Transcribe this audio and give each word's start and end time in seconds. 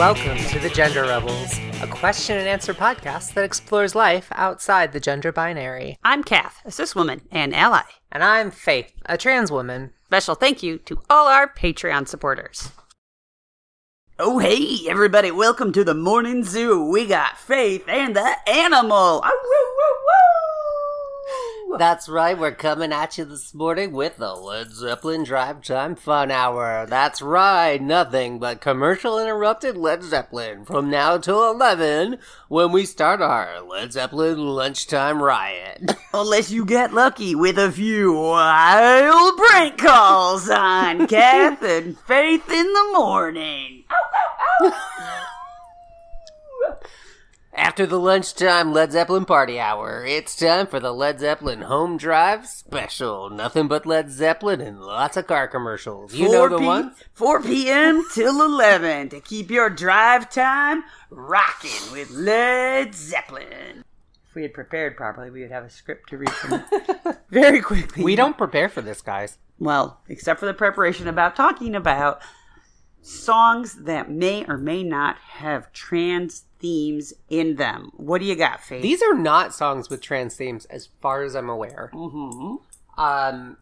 Welcome 0.00 0.38
to 0.38 0.58
the 0.58 0.70
Gender 0.70 1.02
Rebels, 1.02 1.60
a 1.82 1.86
question 1.86 2.38
and 2.38 2.48
answer 2.48 2.72
podcast 2.72 3.34
that 3.34 3.44
explores 3.44 3.94
life 3.94 4.28
outside 4.32 4.94
the 4.94 4.98
gender 4.98 5.30
binary. 5.30 5.98
I'm 6.02 6.24
Kath, 6.24 6.62
a 6.64 6.70
cis 6.70 6.96
woman 6.96 7.20
and 7.30 7.54
ally. 7.54 7.82
And 8.10 8.24
I'm 8.24 8.50
Faith, 8.50 8.94
a 9.04 9.18
trans 9.18 9.52
woman. 9.52 9.92
Special 10.06 10.34
thank 10.34 10.62
you 10.62 10.78
to 10.78 11.02
all 11.10 11.28
our 11.28 11.52
Patreon 11.52 12.08
supporters. 12.08 12.72
Oh, 14.18 14.38
hey, 14.38 14.88
everybody, 14.88 15.30
welcome 15.30 15.70
to 15.74 15.84
the 15.84 15.92
morning 15.92 16.44
zoo. 16.44 16.82
We 16.82 17.04
got 17.04 17.36
Faith 17.36 17.84
and 17.86 18.16
the 18.16 18.36
animal. 18.48 19.20
Woo, 19.22 19.30
woo, 19.30 19.76
woo. 19.76 19.79
That's 21.78 22.08
right, 22.08 22.38
we're 22.38 22.52
coming 22.52 22.92
at 22.92 23.16
you 23.16 23.24
this 23.24 23.54
morning 23.54 23.92
with 23.92 24.16
the 24.16 24.34
Led 24.34 24.70
Zeppelin 24.72 25.24
Drive 25.24 25.62
Time 25.62 25.94
Fun 25.94 26.30
Hour. 26.30 26.84
That's 26.86 27.22
right, 27.22 27.80
nothing 27.80 28.38
but 28.38 28.60
commercial 28.60 29.18
interrupted 29.18 29.76
Led 29.76 30.02
Zeppelin 30.02 30.64
from 30.64 30.90
now 30.90 31.16
till 31.16 31.50
11 31.50 32.18
when 32.48 32.72
we 32.72 32.84
start 32.84 33.22
our 33.22 33.60
Led 33.62 33.92
Zeppelin 33.92 34.38
lunchtime 34.38 35.22
riot. 35.22 35.92
Unless 36.14 36.50
you 36.50 36.64
get 36.64 36.92
lucky 36.92 37.34
with 37.34 37.58
a 37.58 37.70
few 37.70 38.12
wild 38.14 39.36
prank 39.38 39.78
calls 39.78 40.50
on 40.50 41.06
Kath 41.08 41.62
and 41.62 41.98
Faith 42.00 42.50
in 42.50 42.72
the 42.72 42.90
morning. 42.92 43.84
After 47.60 47.84
the 47.84 48.00
lunchtime 48.00 48.72
Led 48.72 48.90
Zeppelin 48.92 49.26
party 49.26 49.60
hour, 49.60 50.02
it's 50.02 50.34
time 50.34 50.66
for 50.66 50.80
the 50.80 50.94
Led 50.94 51.20
Zeppelin 51.20 51.60
Home 51.60 51.98
Drive 51.98 52.46
Special. 52.46 53.28
Nothing 53.28 53.68
but 53.68 53.84
Led 53.84 54.10
Zeppelin 54.10 54.62
and 54.62 54.80
lots 54.80 55.18
of 55.18 55.26
car 55.26 55.46
commercials. 55.46 56.14
You 56.14 56.30
know 56.30 56.48
4 56.48 56.48
the 56.48 56.58
p- 56.58 56.64
one? 56.64 56.94
4 57.12 57.42
p.m. 57.42 58.02
till 58.14 58.40
11 58.40 59.10
to 59.10 59.20
keep 59.20 59.50
your 59.50 59.68
drive 59.68 60.30
time 60.30 60.84
rocking 61.10 61.92
with 61.92 62.10
Led 62.10 62.94
Zeppelin. 62.94 63.84
If 64.26 64.34
we 64.34 64.40
had 64.40 64.54
prepared 64.54 64.96
properly, 64.96 65.28
we 65.28 65.42
would 65.42 65.50
have 65.52 65.64
a 65.64 65.70
script 65.70 66.08
to 66.08 66.16
read 66.16 66.30
from 66.30 66.64
very 67.28 67.60
quickly. 67.60 68.02
We 68.02 68.16
don't 68.16 68.38
prepare 68.38 68.70
for 68.70 68.80
this, 68.80 69.02
guys. 69.02 69.36
Well, 69.58 70.00
except 70.08 70.40
for 70.40 70.46
the 70.46 70.54
preparation 70.54 71.06
about 71.08 71.36
talking 71.36 71.74
about 71.74 72.22
songs 73.02 73.74
that 73.84 74.10
may 74.10 74.44
or 74.46 74.56
may 74.58 74.82
not 74.82 75.16
have 75.18 75.72
trans 75.72 76.44
themes 76.58 77.14
in 77.28 77.56
them. 77.56 77.90
What 77.96 78.20
do 78.20 78.26
you 78.26 78.36
got, 78.36 78.60
Faith? 78.62 78.82
These 78.82 79.02
are 79.02 79.14
not 79.14 79.54
songs 79.54 79.88
with 79.88 80.00
trans 80.02 80.34
themes, 80.36 80.66
as 80.66 80.88
far 81.00 81.22
as 81.22 81.34
I'm 81.34 81.48
aware. 81.48 81.90
Mm-hmm. 81.94 82.56
Um, 83.00 83.56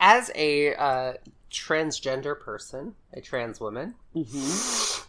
as 0.00 0.30
a 0.34 0.74
uh, 0.74 1.12
transgender 1.50 2.38
person, 2.38 2.94
a 3.12 3.20
trans 3.20 3.60
woman, 3.60 3.94
Mm-hmm. 4.14 5.02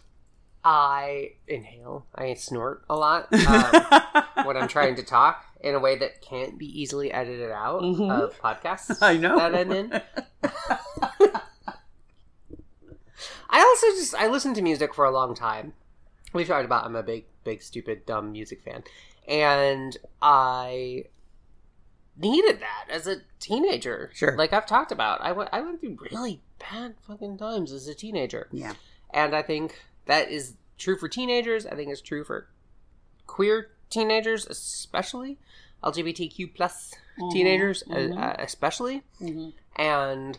I 0.64 1.30
inhale, 1.46 2.04
I 2.14 2.34
snort 2.34 2.84
a 2.90 2.96
lot 2.96 3.32
um, 3.32 4.44
when 4.46 4.56
I'm 4.56 4.68
trying 4.68 4.96
to 4.96 5.02
talk 5.02 5.44
in 5.60 5.74
a 5.74 5.78
way 5.78 5.96
that 5.98 6.20
can't 6.20 6.58
be 6.58 6.66
easily 6.66 7.10
edited 7.12 7.50
out 7.50 7.80
Mhm. 7.82 8.10
of 8.10 8.38
podcasts 8.38 8.98
I 9.02 9.16
know. 9.16 9.38
that 9.38 9.54
I'm 9.54 9.72
in. 9.72 10.00
I 13.50 13.60
also 13.60 13.86
just 13.98 14.14
I 14.14 14.26
listened 14.28 14.56
to 14.56 14.62
music 14.62 14.94
for 14.94 15.04
a 15.04 15.10
long 15.10 15.34
time. 15.34 15.72
We've 16.32 16.46
talked 16.46 16.64
about 16.64 16.84
I'm 16.84 16.96
a 16.96 17.02
big, 17.02 17.24
big, 17.44 17.62
stupid, 17.62 18.04
dumb 18.06 18.32
music 18.32 18.62
fan, 18.62 18.84
and 19.26 19.96
I 20.20 21.04
needed 22.16 22.60
that 22.60 22.86
as 22.90 23.06
a 23.06 23.16
teenager. 23.40 24.10
Sure. 24.14 24.36
like 24.36 24.52
I've 24.52 24.66
talked 24.66 24.92
about, 24.92 25.20
I 25.22 25.32
went 25.32 25.50
I 25.52 25.60
went 25.60 25.80
through 25.80 25.98
really 26.10 26.40
bad 26.58 26.94
fucking 27.06 27.38
times 27.38 27.72
as 27.72 27.88
a 27.88 27.94
teenager, 27.94 28.48
yeah. 28.52 28.74
and 29.12 29.34
I 29.34 29.42
think 29.42 29.80
that 30.06 30.30
is 30.30 30.54
true 30.76 30.96
for 30.96 31.08
teenagers. 31.08 31.66
I 31.66 31.74
think 31.74 31.90
it's 31.90 32.02
true 32.02 32.24
for 32.24 32.48
queer 33.26 33.70
teenagers, 33.90 34.46
especially 34.46 35.38
LGBTQ 35.82 36.54
plus 36.54 36.94
teenagers, 37.30 37.82
uh, 37.90 37.94
mhm. 37.94 38.18
uh, 38.18 38.34
especially, 38.38 39.02
Mm-hmm. 39.20 39.50
and 39.80 40.38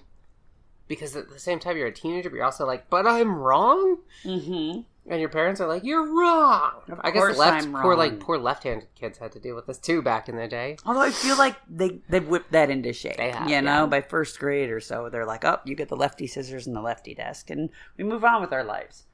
because 0.90 1.16
at 1.16 1.30
the 1.30 1.40
same 1.40 1.60
time 1.60 1.78
you're 1.78 1.88
a 1.88 1.94
teenager, 1.94 2.30
but 2.30 2.36
you're 2.36 2.44
also 2.46 2.66
like, 2.66 2.90
but 2.90 3.08
I'm 3.08 3.34
wrong, 3.36 4.00
Mm-hmm. 4.26 4.82
and 5.10 5.20
your 5.22 5.30
parents 5.30 5.62
are 5.62 5.68
like, 5.68 5.86
you're 5.86 6.06
wrong. 6.06 6.82
Of 6.90 7.00
I 7.02 7.12
guess 7.12 7.38
left 7.38 7.64
I'm 7.66 7.72
poor 7.74 7.96
like 7.96 8.20
poor 8.20 8.38
left-handed 8.38 8.90
kids 8.96 9.18
had 9.20 9.32
to 9.32 9.40
deal 9.40 9.56
with 9.56 9.68
this 9.68 9.78
too 9.78 10.02
back 10.02 10.28
in 10.28 10.36
the 10.36 10.48
day. 10.50 10.76
Although 10.86 11.00
I 11.02 11.12
feel 11.12 11.38
like 11.38 11.56
they 11.70 12.02
they've 12.10 12.28
whipped 12.28 12.52
that 12.52 12.70
into 12.70 12.92
shape. 12.92 13.16
They 13.18 13.32
have, 13.32 13.50
you 13.50 13.62
know, 13.62 13.82
yeah. 13.82 13.86
by 13.86 14.02
first 14.02 14.38
grade 14.40 14.70
or 14.70 14.82
so, 14.82 15.08
they're 15.10 15.26
like, 15.26 15.46
"Oh, 15.46 15.60
you 15.64 15.76
get 15.76 15.88
the 15.90 15.96
lefty 15.96 16.28
scissors 16.28 16.68
and 16.68 16.76
the 16.76 16.82
lefty 16.82 17.14
desk," 17.16 17.50
and 17.50 17.70
we 17.98 18.04
move 18.04 18.26
on 18.26 18.42
with 18.42 18.52
our 18.52 18.64
lives. 18.66 19.06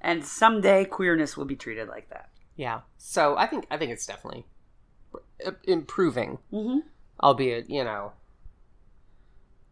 And 0.00 0.24
someday, 0.24 0.84
queerness 0.84 1.36
will 1.36 1.46
be 1.46 1.56
treated 1.56 1.88
like 1.88 2.08
that. 2.10 2.28
Yeah. 2.54 2.82
So 2.98 3.36
I 3.36 3.46
think 3.46 3.66
I 3.70 3.76
think 3.78 3.90
it's 3.90 4.06
definitely 4.06 4.46
improving, 5.64 6.38
Mm-hmm. 6.52 6.78
albeit 7.22 7.68
you 7.70 7.84
know 7.84 8.12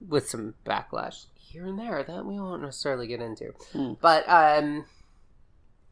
with 0.06 0.28
some 0.28 0.54
backlash 0.66 1.26
here 1.44 1.66
and 1.66 1.78
there 1.78 2.02
that 2.02 2.24
we 2.26 2.34
won't 2.40 2.62
necessarily 2.62 3.06
get 3.06 3.20
into. 3.20 3.52
Hmm. 3.72 3.92
But 4.00 4.28
um, 4.28 4.84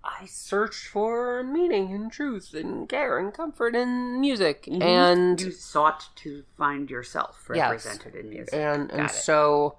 I 0.04 0.26
searched 0.26 0.88
for 0.88 1.42
meaning 1.42 1.92
and 1.92 2.10
truth 2.10 2.52
and 2.54 2.88
care 2.88 3.18
and 3.18 3.32
comfort 3.32 3.74
in 3.76 4.20
music, 4.20 4.64
Mm-hmm. 4.64 4.82
and 4.82 5.40
you 5.40 5.50
sought 5.52 6.08
to 6.16 6.44
find 6.56 6.90
yourself 6.90 7.44
Yes. 7.54 7.70
represented 7.70 8.14
in 8.16 8.30
music. 8.30 8.54
and 8.54 8.90
and 8.90 9.06
it. 9.06 9.10
so 9.12 9.78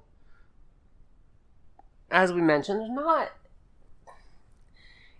as 2.12 2.31
we 2.31 2.41
mentioned 2.41 2.79
there's 2.79 2.91
not 2.91 3.29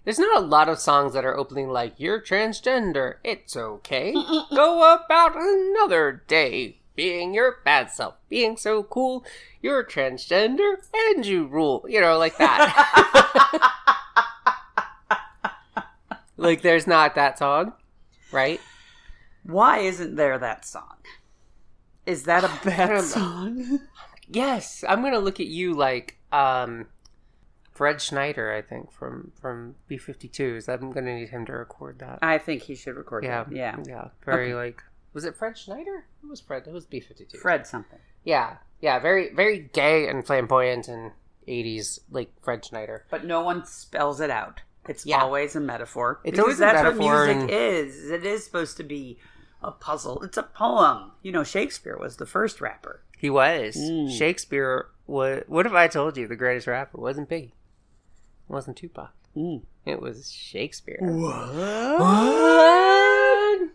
there's 0.04 0.20
not 0.20 0.38
a 0.44 0.46
lot 0.46 0.70
of 0.70 0.80
songs 0.80 1.14
that 1.14 1.26
are 1.26 1.36
opening 1.38 1.70
like 1.70 1.94
you're 1.98 2.22
transgender 2.22 3.16
it's 3.24 3.56
okay 3.58 4.14
go 4.56 4.94
about 4.96 5.36
another 5.36 6.24
day 6.28 6.78
being 6.96 7.34
your 7.34 7.58
bad 7.66 7.90
self 7.90 8.16
being 8.30 8.56
so 8.58 8.84
cool 8.84 9.26
you're 9.62 9.84
transgender 9.84 10.76
and 10.94 11.26
you 11.26 11.46
rule 11.46 11.86
you 11.88 12.00
know 12.00 12.18
like 12.18 12.38
that 12.38 13.72
like 16.38 16.62
there's 16.62 16.88
not 16.88 17.16
that 17.16 17.38
song 17.38 17.74
right 18.32 18.60
Why 19.44 19.80
isn't 19.80 20.16
there 20.16 20.38
that 20.40 20.66
song? 20.66 20.98
Is 22.06 22.24
that 22.24 22.44
a 22.44 22.52
bad 22.66 23.02
song? 23.04 23.80
Yes, 24.30 24.86
I'm 24.88 25.02
gonna 25.04 25.20
look 25.20 25.42
at 25.42 25.48
you 25.48 25.74
like 25.74 26.18
um, 26.32 26.88
Fred 27.72 28.02
Schneider. 28.02 28.54
I 28.54 28.62
think 28.62 28.90
from 28.90 29.34
from 29.40 29.76
B52s. 29.92 30.70
I'm 30.70 30.92
gonna 30.92 31.14
need 31.14 31.30
him 31.30 31.46
to 31.48 31.52
record 31.52 32.00
that. 32.00 32.20
I 32.22 32.38
think 32.38 32.64
he 32.64 32.74
should 32.74 32.96
record 32.96 33.26
yeah, 33.26 33.44
that. 33.44 33.54
Yeah. 33.54 33.76
yeah. 33.86 34.08
Very 34.26 34.54
like. 34.56 34.82
Was 35.14 35.26
it 35.26 35.36
Fred 35.36 35.58
Schneider? 35.58 36.06
Who 36.22 36.30
was 36.30 36.42
Fred? 36.42 36.64
It 36.68 36.74
was 36.74 36.86
B52. 36.86 37.38
Fred 37.38 37.66
something. 37.68 38.00
Yeah, 38.24 38.58
yeah. 38.82 39.00
Very 39.00 39.34
very 39.34 39.70
gay 39.74 40.08
and 40.08 40.26
flamboyant 40.26 40.88
and 40.88 41.12
80s 41.48 42.00
like 42.10 42.32
Fred 42.42 42.64
Schneider. 42.66 43.06
But 43.10 43.26
no 43.26 43.42
one 43.42 43.66
spells 43.66 44.20
it 44.22 44.30
out. 44.30 44.62
It's 44.88 45.06
Yeah. 45.06 45.22
always 45.22 45.56
a 45.56 45.60
metaphor. 45.60 46.20
It's 46.24 46.32
because 46.32 46.40
always 46.44 46.58
a 46.58 46.62
that's 46.62 46.84
metaphor 46.84 47.06
what 47.16 47.26
music 47.28 47.42
and- 47.42 47.50
is. 47.52 48.10
It 48.10 48.26
is 48.26 48.44
supposed 48.46 48.78
to 48.78 48.84
be 48.84 49.20
a 49.62 49.72
puzzle. 49.72 50.22
It's 50.24 50.38
a 50.38 50.44
poem. 50.44 51.12
You 51.22 51.32
know, 51.32 51.44
Shakespeare 51.44 51.98
was 51.98 52.18
the 52.18 52.26
first 52.26 52.60
rapper. 52.60 53.02
He 53.18 53.30
was 53.30 53.76
Mm. 53.78 54.10
Shakespeare. 54.18 54.88
Was 55.06 55.44
what 55.48 55.66
if 55.66 55.74
I 55.74 55.88
told 55.88 56.16
you 56.18 56.28
the 56.28 56.36
greatest 56.36 56.66
rapper 56.68 56.98
wasn't 56.98 57.30
Biggie? 57.30 57.52
It 57.52 58.50
wasn't 58.50 58.78
Tupac. 58.78 59.12
Mm. 59.36 59.64
It 59.86 60.02
was 60.02 60.32
Shakespeare. 60.32 60.98
What? 61.02 61.54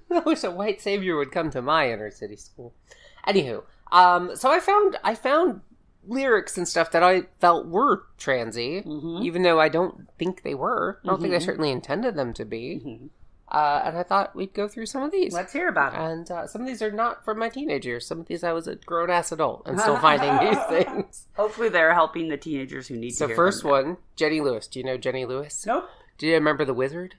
I 0.11 0.21
wish 0.21 0.45
a 0.45 0.51
white 0.51 0.81
savior 0.81 1.17
would 1.17 1.33
come 1.33 1.51
to 1.51 1.63
my 1.63 1.91
inner 1.91 2.11
city 2.11 2.37
school. 2.37 2.75
Anywho, 3.27 3.63
um, 3.93 4.35
so 4.37 4.51
I 4.51 4.61
found 4.61 4.97
I 5.05 5.15
found 5.15 5.61
lyrics 6.07 6.57
and 6.57 6.67
stuff 6.67 6.91
that 6.93 7.03
I 7.03 7.23
felt 7.41 7.67
were 7.67 8.05
transy, 8.19 8.85
Mhm. 8.87 9.23
even 9.25 9.43
though 9.43 9.61
I 9.61 9.69
don't 9.69 10.09
think 10.19 10.43
they 10.43 10.55
were. 10.55 11.01
I 11.05 11.09
don't 11.09 11.21
think 11.21 11.35
I 11.35 11.39
Mhm. 11.39 11.45
certainly 11.45 11.71
intended 11.71 12.15
them 12.17 12.33
to 12.35 12.45
be. 12.47 12.81
Mhm. 12.85 13.09
Uh, 13.51 13.81
and 13.85 13.97
I 13.99 14.03
thought 14.03 14.37
we'd 14.37 14.53
go 14.53 14.69
through 14.69 14.87
some 14.87 15.03
of 15.03 15.11
these. 15.11 15.33
Let's 15.33 15.55
hear 15.55 15.69
about 15.69 15.95
it. 15.95 16.01
And 16.01 16.31
uh, 16.31 16.47
some 16.47 16.61
of 16.63 16.67
these 16.67 16.83
are 16.83 16.91
not 16.91 17.25
from 17.25 17.39
my 17.39 17.49
teenage 17.49 17.87
years. 17.87 18.07
Some 18.07 18.21
of 18.21 18.27
these 18.27 18.45
I 18.45 18.53
was 18.53 18.69
a 18.69 18.75
grown 18.77 19.09
ass 19.11 19.33
adult 19.33 19.63
and 19.67 19.81
still 19.81 19.97
finding 20.01 20.37
these 20.39 20.63
things. 20.67 21.27
Hopefully, 21.35 21.69
they're 21.71 21.95
helping 21.95 22.29
the 22.29 22.37
teenagers 22.37 22.89
who 22.89 22.97
need 22.97 23.13
So 23.13 23.27
to 23.27 23.35
first 23.35 23.65
one, 23.65 23.97
Jenny 24.17 24.41
Lewis. 24.43 24.67
Do 24.67 24.79
you 24.79 24.85
know 24.85 24.99
Jenny 24.99 25.25
Lewis? 25.25 25.65
Nope. 25.67 25.89
Do 26.19 26.27
you 26.27 26.35
remember 26.35 26.65
the 26.67 26.75
Wizard? 26.75 27.15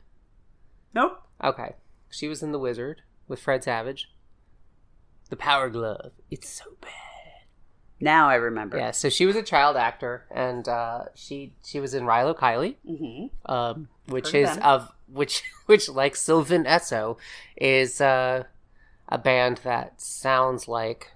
Nope. 0.93 1.19
Okay. 1.43 1.75
She 2.09 2.27
was 2.27 2.41
in 2.43 2.51
The 2.51 2.59
Wizard 2.59 3.01
with 3.27 3.39
Fred 3.41 3.63
Savage. 3.63 4.09
The 5.29 5.35
Power 5.35 5.69
Glove. 5.69 6.11
It's 6.31 6.49
so 6.49 6.65
bad. 6.81 6.91
Now 8.01 8.29
I 8.29 8.35
remember. 8.35 8.77
Yeah, 8.77 8.91
so 8.91 9.09
she 9.09 9.25
was 9.25 9.35
a 9.35 9.43
child 9.43 9.75
actor 9.75 10.25
and 10.33 10.67
uh, 10.67 11.05
she 11.15 11.53
she 11.65 11.79
was 11.79 11.93
in 11.93 12.03
Rilo 12.03 12.35
Kiley, 12.35 12.75
Mm-hmm. 12.89 13.51
um, 13.51 13.89
which 14.07 14.31
Heard 14.31 14.35
is 14.49 14.55
them. 14.55 14.63
of 14.63 14.91
which 15.07 15.43
which 15.65 15.89
like 15.89 16.15
Sylvan 16.15 16.63
Esso 16.63 17.17
is 17.57 17.99
uh, 18.01 18.43
a 19.09 19.17
band 19.17 19.59
that 19.63 19.99
sounds 20.01 20.67
like 20.67 21.11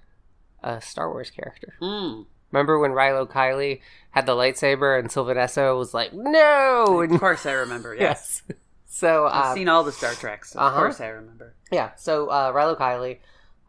a 0.61 0.81
Star 0.81 1.09
Wars 1.09 1.31
character. 1.31 1.73
Mm. 1.81 2.25
Remember 2.51 2.77
when 2.77 2.91
Rilo 2.91 3.27
Kiley 3.27 3.79
had 4.11 4.25
the 4.27 4.33
lightsaber 4.33 4.99
and 4.99 5.09
Sylvan 5.11 5.37
Esso 5.37 5.77
was 5.79 5.93
like, 5.93 6.13
"No!" 6.13 7.01
Of 7.01 7.19
course, 7.19 7.45
I 7.45 7.53
remember. 7.53 7.95
Yes, 7.99 8.43
yes. 8.47 8.57
So 8.95 9.25
I've 9.25 9.45
uh, 9.45 9.53
seen 9.55 9.69
all 9.69 9.83
the 9.83 9.91
Star 9.91 10.13
Treks. 10.13 10.53
Of 10.53 10.61
uh-huh. 10.61 10.77
course, 10.77 11.01
I 11.01 11.07
remember. 11.07 11.55
yeah. 11.71 11.95
So 11.95 12.27
uh, 12.27 12.53
Rilo 12.53 12.77
Kiley, 12.77 13.17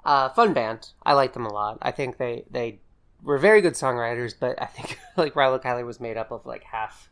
uh, 0.04 0.28
fun 0.28 0.52
band. 0.52 0.90
I 1.02 1.14
like 1.14 1.32
them 1.32 1.46
a 1.46 1.52
lot. 1.52 1.78
I 1.80 1.92
think 1.92 2.18
they 2.18 2.44
they 2.50 2.80
were 3.22 3.38
very 3.38 3.62
good 3.62 3.72
songwriters, 3.72 4.34
but 4.38 4.60
I 4.60 4.66
think 4.66 4.98
like 5.16 5.32
Rilo 5.32 5.62
Kiley 5.62 5.86
was 5.86 5.98
made 5.98 6.18
up 6.18 6.30
of 6.30 6.44
like 6.44 6.64
half 6.64 7.08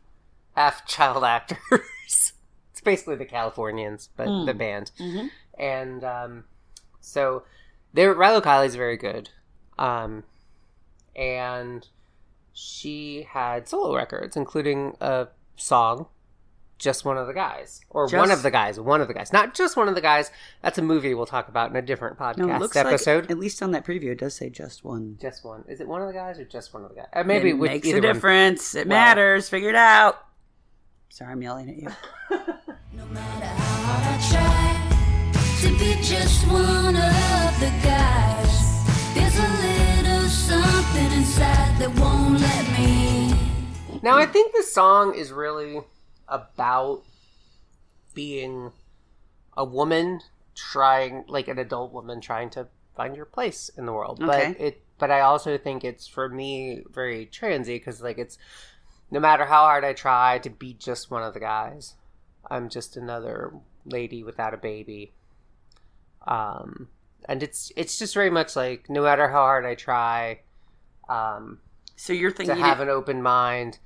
half 0.55 0.85
child 0.85 1.23
actors. 1.23 1.57
it's 2.05 2.81
basically 2.83 3.15
the 3.15 3.25
Californians, 3.25 4.09
but 4.15 4.27
Mm. 4.27 4.45
the 4.45 4.53
band. 4.53 4.91
Mm-hmm. 4.99 5.27
and 5.57 6.03
um, 6.03 6.43
so 7.01 7.43
there 7.93 8.13
Rilo 8.13 8.43
Kiley's 8.43 8.75
very 8.75 8.95
good 8.95 9.31
um, 9.79 10.23
and 11.15 11.87
she 12.53 13.23
had 13.27 13.67
solo 13.67 13.95
records 13.95 14.37
including 14.37 14.95
a 15.01 15.29
song 15.55 16.05
just 16.83 17.05
one 17.05 17.17
of 17.17 17.25
the 17.27 17.33
guys 17.33 17.81
or 17.89 18.07
one 18.07 18.29
of 18.29 18.43
the 18.43 18.51
guys 18.51 18.79
one 18.79 18.99
of 19.01 19.07
the 19.07 19.13
guys 19.13 19.31
not 19.33 19.53
just 19.53 19.77
one 19.77 19.87
of 19.87 19.95
the 19.95 20.01
guys 20.01 20.29
that's 20.61 20.77
a 20.77 20.81
movie 20.81 21.13
we'll 21.13 21.25
talk 21.25 21.47
about 21.47 21.69
in 21.69 21.75
a 21.75 21.81
different 21.81 22.17
podcast 22.17 22.37
No, 22.37 22.53
it 22.53 22.59
looks 22.59 22.75
episode 22.75 23.21
like 23.23 23.31
at 23.31 23.39
least 23.39 23.63
on 23.63 23.71
that 23.71 23.85
preview, 23.85 24.11
it 24.11 24.19
does 24.19 24.35
say 24.35 24.49
just 24.49 24.83
one. 24.83 25.17
just 25.21 25.43
one 25.45 25.63
is 25.67 25.79
it 25.81 25.87
one 25.87 26.01
of 26.01 26.07
the 26.07 26.13
guys 26.13 26.37
or 26.39 26.45
just 26.45 26.73
one 26.73 26.83
of 26.83 26.89
the 26.89 26.95
guys 26.95 27.07
uh, 27.13 27.23
maybe 27.23 27.49
it 27.49 27.53
with 27.53 27.71
makes 27.71 27.87
either 27.87 27.99
a 27.99 28.01
one. 28.01 28.13
difference. 28.13 28.75
It 28.75 28.87
Well- 28.87 28.97
matters. 28.99 29.49
Figure 29.49 29.69
it 29.69 29.75
out. 29.75 30.25
Sorry, 31.09 31.31
I'm 31.31 31.41
yelling 31.41 31.69
at 31.69 31.77
you. 31.77 31.89
No 32.95 33.05
matter 33.07 33.45
how 33.45 33.93
hard 33.93 34.03
I 34.07 34.17
try 34.29 35.61
to 35.61 35.79
be 35.79 35.95
just 36.03 36.45
one 36.47 36.95
of 36.95 37.59
the 37.59 37.71
guys, 37.83 38.85
there's 39.15 39.35
a 39.39 39.49
little 39.63 40.29
something 40.29 41.11
inside 41.17 41.79
that 41.79 41.89
won't 41.99 42.39
let 42.39 42.79
me. 42.79 43.33
Now 44.03 44.17
I 44.17 44.25
think 44.27 44.53
the 44.55 44.61
song 44.63 45.15
is 45.15 45.31
really 45.31 45.81
about 46.27 47.03
being 48.13 48.71
a 49.55 49.63
woman 49.63 50.21
trying 50.55 51.23
like 51.27 51.47
an 51.47 51.57
adult 51.57 51.91
woman 51.91 52.21
trying 52.21 52.49
to 52.51 52.67
find 52.95 53.15
your 53.15 53.25
place 53.25 53.69
in 53.77 53.85
the 53.85 53.93
world. 53.93 54.21
Okay. 54.21 54.53
But 54.57 54.61
it 54.61 54.81
but 54.99 55.11
I 55.11 55.21
also 55.21 55.57
think 55.57 55.83
it's 55.83 56.07
for 56.07 56.29
me 56.29 56.83
very 56.89 57.25
transy 57.25 57.83
cuz 57.83 58.01
like 58.01 58.17
it's 58.17 58.37
no 59.11 59.19
matter 59.19 59.45
how 59.45 59.63
hard 59.63 59.83
I 59.83 59.93
try 59.93 60.39
to 60.39 60.49
be 60.49 60.73
just 60.73 61.11
one 61.11 61.23
of 61.23 61.33
the 61.33 61.39
guys, 61.39 61.95
I'm 62.49 62.69
just 62.69 62.95
another 62.97 63.53
lady 63.85 64.23
without 64.23 64.53
a 64.53 64.57
baby. 64.57 65.13
Um 66.27 66.89
and 67.25 67.41
it's 67.43 67.71
it's 67.75 67.97
just 67.97 68.13
very 68.13 68.29
much 68.29 68.55
like 68.55 68.89
no 68.89 69.01
matter 69.03 69.29
how 69.29 69.41
hard 69.41 69.65
I 69.65 69.75
try 69.75 70.41
um 71.09 71.59
So 71.95 72.13
you're 72.13 72.31
thinking 72.31 72.55
to 72.55 72.61
have 72.61 72.79
an 72.79 72.89
open 72.89 73.21
mind. 73.21 73.79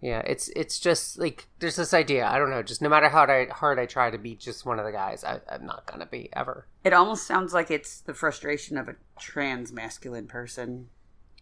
Yeah, 0.00 0.20
it's 0.20 0.48
it's 0.56 0.78
just 0.78 1.18
like 1.18 1.46
there's 1.58 1.76
this 1.76 1.92
idea. 1.92 2.26
I 2.26 2.38
don't 2.38 2.50
know. 2.50 2.62
Just 2.62 2.80
no 2.80 2.88
matter 2.88 3.08
how 3.10 3.24
I, 3.24 3.48
hard 3.50 3.78
I 3.78 3.84
try 3.84 4.10
to 4.10 4.16
be 4.16 4.34
just 4.34 4.64
one 4.64 4.78
of 4.78 4.86
the 4.86 4.92
guys, 4.92 5.24
I, 5.24 5.40
I'm 5.50 5.66
not 5.66 5.86
gonna 5.86 6.06
be 6.06 6.30
ever. 6.32 6.66
it 6.84 6.94
almost 6.94 7.26
sounds 7.26 7.52
like 7.52 7.70
it's 7.70 8.00
the 8.00 8.14
frustration 8.14 8.78
of 8.78 8.88
a 8.88 8.96
trans 9.18 9.72
masculine 9.72 10.26
person. 10.26 10.88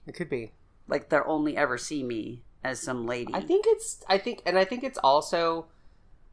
It 0.07 0.15
could 0.15 0.29
be. 0.29 0.53
Like 0.89 1.09
they'll 1.09 1.23
only 1.27 1.57
ever 1.57 1.79
see 1.79 2.03
me 2.03 2.43
as 2.65 2.81
some 2.81 3.07
lady. 3.07 3.33
I 3.33 3.41
think 3.41 3.65
it's. 3.69 4.03
I 4.09 4.19
think, 4.19 4.43
and 4.45 4.59
I 4.59 4.65
think 4.65 4.83
it's 4.83 4.99
also. 4.99 5.67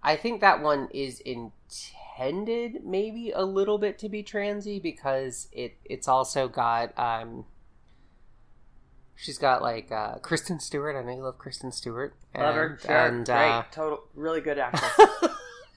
I 0.02 0.16
think 0.16 0.42
that 0.42 0.62
one 0.62 0.88
is 0.92 1.20
intended 1.22 2.86
maybe 2.86 3.32
a 3.32 3.44
little 3.44 3.78
bit 3.78 3.98
to 4.00 4.10
be 4.10 4.24
transy 4.24 4.82
because 4.82 5.48
it 5.52 5.78
it's 5.86 6.08
also 6.08 6.48
got 6.48 6.98
um. 6.98 7.46
She's 9.16 9.38
got 9.38 9.62
like 9.62 9.92
uh, 9.92 10.16
Kristen 10.16 10.60
Stewart. 10.60 10.96
I 10.96 11.02
know 11.04 11.16
you 11.16 11.24
love 11.24 11.38
Kristen 11.38 11.72
Stewart. 11.72 12.16
Love 12.38 12.56
her. 12.56 12.66
And, 12.68 12.82
Sure. 12.82 12.92
and, 12.98 13.26
Great. 13.26 13.50
uh, 13.50 13.64
Total. 13.72 14.00
Really 14.14 14.42
good 14.42 14.58
actress. 14.60 14.92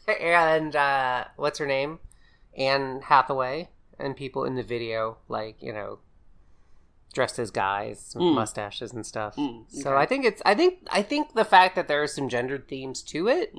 and 0.20 0.75
uh, 0.75 1.25
what's 1.37 1.58
her 1.58 1.67
name? 1.67 2.00
Anne 2.56 3.02
Hathaway 3.05 3.69
and 3.99 4.17
people 4.17 4.44
in 4.44 4.56
the 4.56 4.62
video, 4.62 5.19
like 5.29 5.62
you 5.62 5.73
know, 5.73 6.00
dressed 7.14 7.38
as 7.38 7.50
guys 7.50 8.12
with 8.14 8.22
Mm. 8.25 8.34
mustaches 8.34 8.93
and 8.93 9.05
stuff. 9.05 9.34
Mm, 9.37 9.64
So. 9.70 9.96
I 9.96 10.05
think 10.06 10.25
it's 10.25 10.43
I 10.44 10.55
think 10.55 10.87
I 10.90 11.02
think 11.02 11.34
the 11.34 11.44
fact 11.44 11.75
that 11.76 11.88
there 11.88 12.02
are 12.02 12.06
some 12.06 12.28
gendered 12.28 12.69
themes 12.69 13.02
to 13.05 13.28
it 13.28 13.52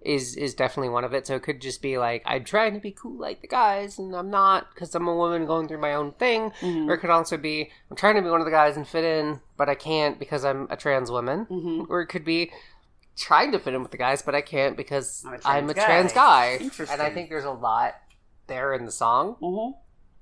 is 0.00 0.36
Mhm. 0.36 0.38
is 0.38 0.54
definitely 0.54 0.88
one 0.90 1.04
of 1.04 1.12
it. 1.12 1.26
So 1.26 1.34
it 1.34 1.42
could 1.42 1.60
just 1.60 1.82
be 1.82 1.98
like 1.98 2.22
I'm 2.24 2.44
trying 2.44 2.74
to 2.74 2.80
be 2.80 2.92
cool 2.92 3.18
like 3.18 3.40
the 3.42 3.48
guys, 3.48 3.98
and 3.98 4.14
I'm 4.14 4.30
not 4.30 4.68
because 4.72 4.94
I'm 4.94 5.08
a 5.08 5.14
woman 5.16 5.46
going 5.46 5.66
through 5.68 5.80
my 5.80 5.94
own 5.94 6.12
thing. 6.12 6.52
Mhm. 6.60 6.88
Or 6.88 6.94
it 6.94 6.98
could 6.98 7.10
also 7.10 7.36
be 7.36 7.70
I'm 7.90 7.96
trying 7.96 8.14
to 8.14 8.22
be 8.22 8.30
one 8.30 8.40
of 8.40 8.44
the 8.46 8.50
guys 8.52 8.76
and 8.76 8.86
fit 8.86 9.04
in, 9.04 9.40
but 9.56 9.68
I 9.68 9.74
can't 9.74 10.18
because 10.18 10.44
I'm 10.44 10.68
a 10.70 10.76
trans 10.76 11.10
woman. 11.10 11.46
Mhm. 11.50 11.86
Or 11.90 12.00
it 12.00 12.06
could 12.06 12.24
be 12.24 12.52
trying 13.16 13.52
to 13.52 13.58
fit 13.58 13.74
in 13.74 13.82
with 13.82 13.90
the 13.90 13.98
guys, 13.98 14.22
but 14.22 14.34
I 14.34 14.40
can't 14.40 14.76
because 14.76 15.24
I'm 15.26 15.34
a 15.34 15.38
I'm 15.44 15.70
a 15.70 15.74
trans 15.74 15.86
trans, 15.86 16.12
guy. 16.12 16.56
guy. 16.58 16.62
Interesting. 16.64 16.92
And 16.94 17.02
I 17.02 17.10
think 17.12 17.28
there's 17.28 17.44
a 17.44 17.50
lot 17.50 17.96
there 18.46 18.72
in 18.72 18.86
the 18.86 18.92
song. 18.92 19.36
Mhm. 19.42 19.74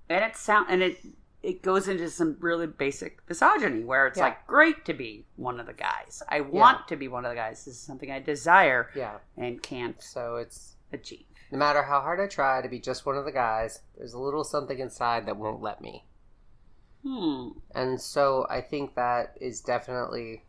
And 0.09 0.25
it 0.25 0.37
sound 0.37 0.67
and 0.71 0.83
it 0.83 0.99
it 1.43 1.63
goes 1.63 1.89
into 1.89 2.11
some 2.11 2.37
really 2.41 2.67
basic 2.67 3.21
misogyny 3.29 3.83
where 3.83 4.07
it's 4.07 4.19
Yeah. 4.19 4.25
like 4.25 4.47
great 4.47 4.85
to 4.85 4.93
be 4.95 5.25
one 5.37 5.59
of 5.59 5.67
the 5.67 5.73
guys. 5.73 6.23
I 6.29 6.41
want 6.43 6.87
to 6.89 6.97
be 6.97 7.09
one 7.09 7.25
of 7.25 7.31
the 7.31 7.35
guys. 7.37 7.65
This 7.65 7.75
is 7.77 7.81
something 7.81 8.11
I 8.11 8.21
desire 8.21 8.91
Yeah. 8.95 9.19
and 9.37 9.63
can't 9.63 10.03
So 10.03 10.37
it's 10.37 10.77
achieve. 10.93 11.25
no 11.51 11.59
matter 11.59 11.83
how 11.83 12.01
hard 12.01 12.21
I 12.21 12.27
try 12.27 12.61
to 12.61 12.69
be 12.69 12.79
just 12.79 13.07
one 13.07 13.17
of 13.17 13.25
the 13.25 13.33
guys, 13.33 13.81
there's 13.97 14.13
a 14.13 14.19
little 14.19 14.45
something 14.45 14.79
inside 14.79 15.25
that 15.27 15.37
won't 15.39 15.63
let 15.63 15.81
me. 15.81 16.05
Hmm. 17.03 17.49
And 17.75 18.01
so 18.01 18.47
I 18.51 18.61
think 18.61 18.95
that 18.95 19.35
is 19.41 19.61
definitely 19.61 20.45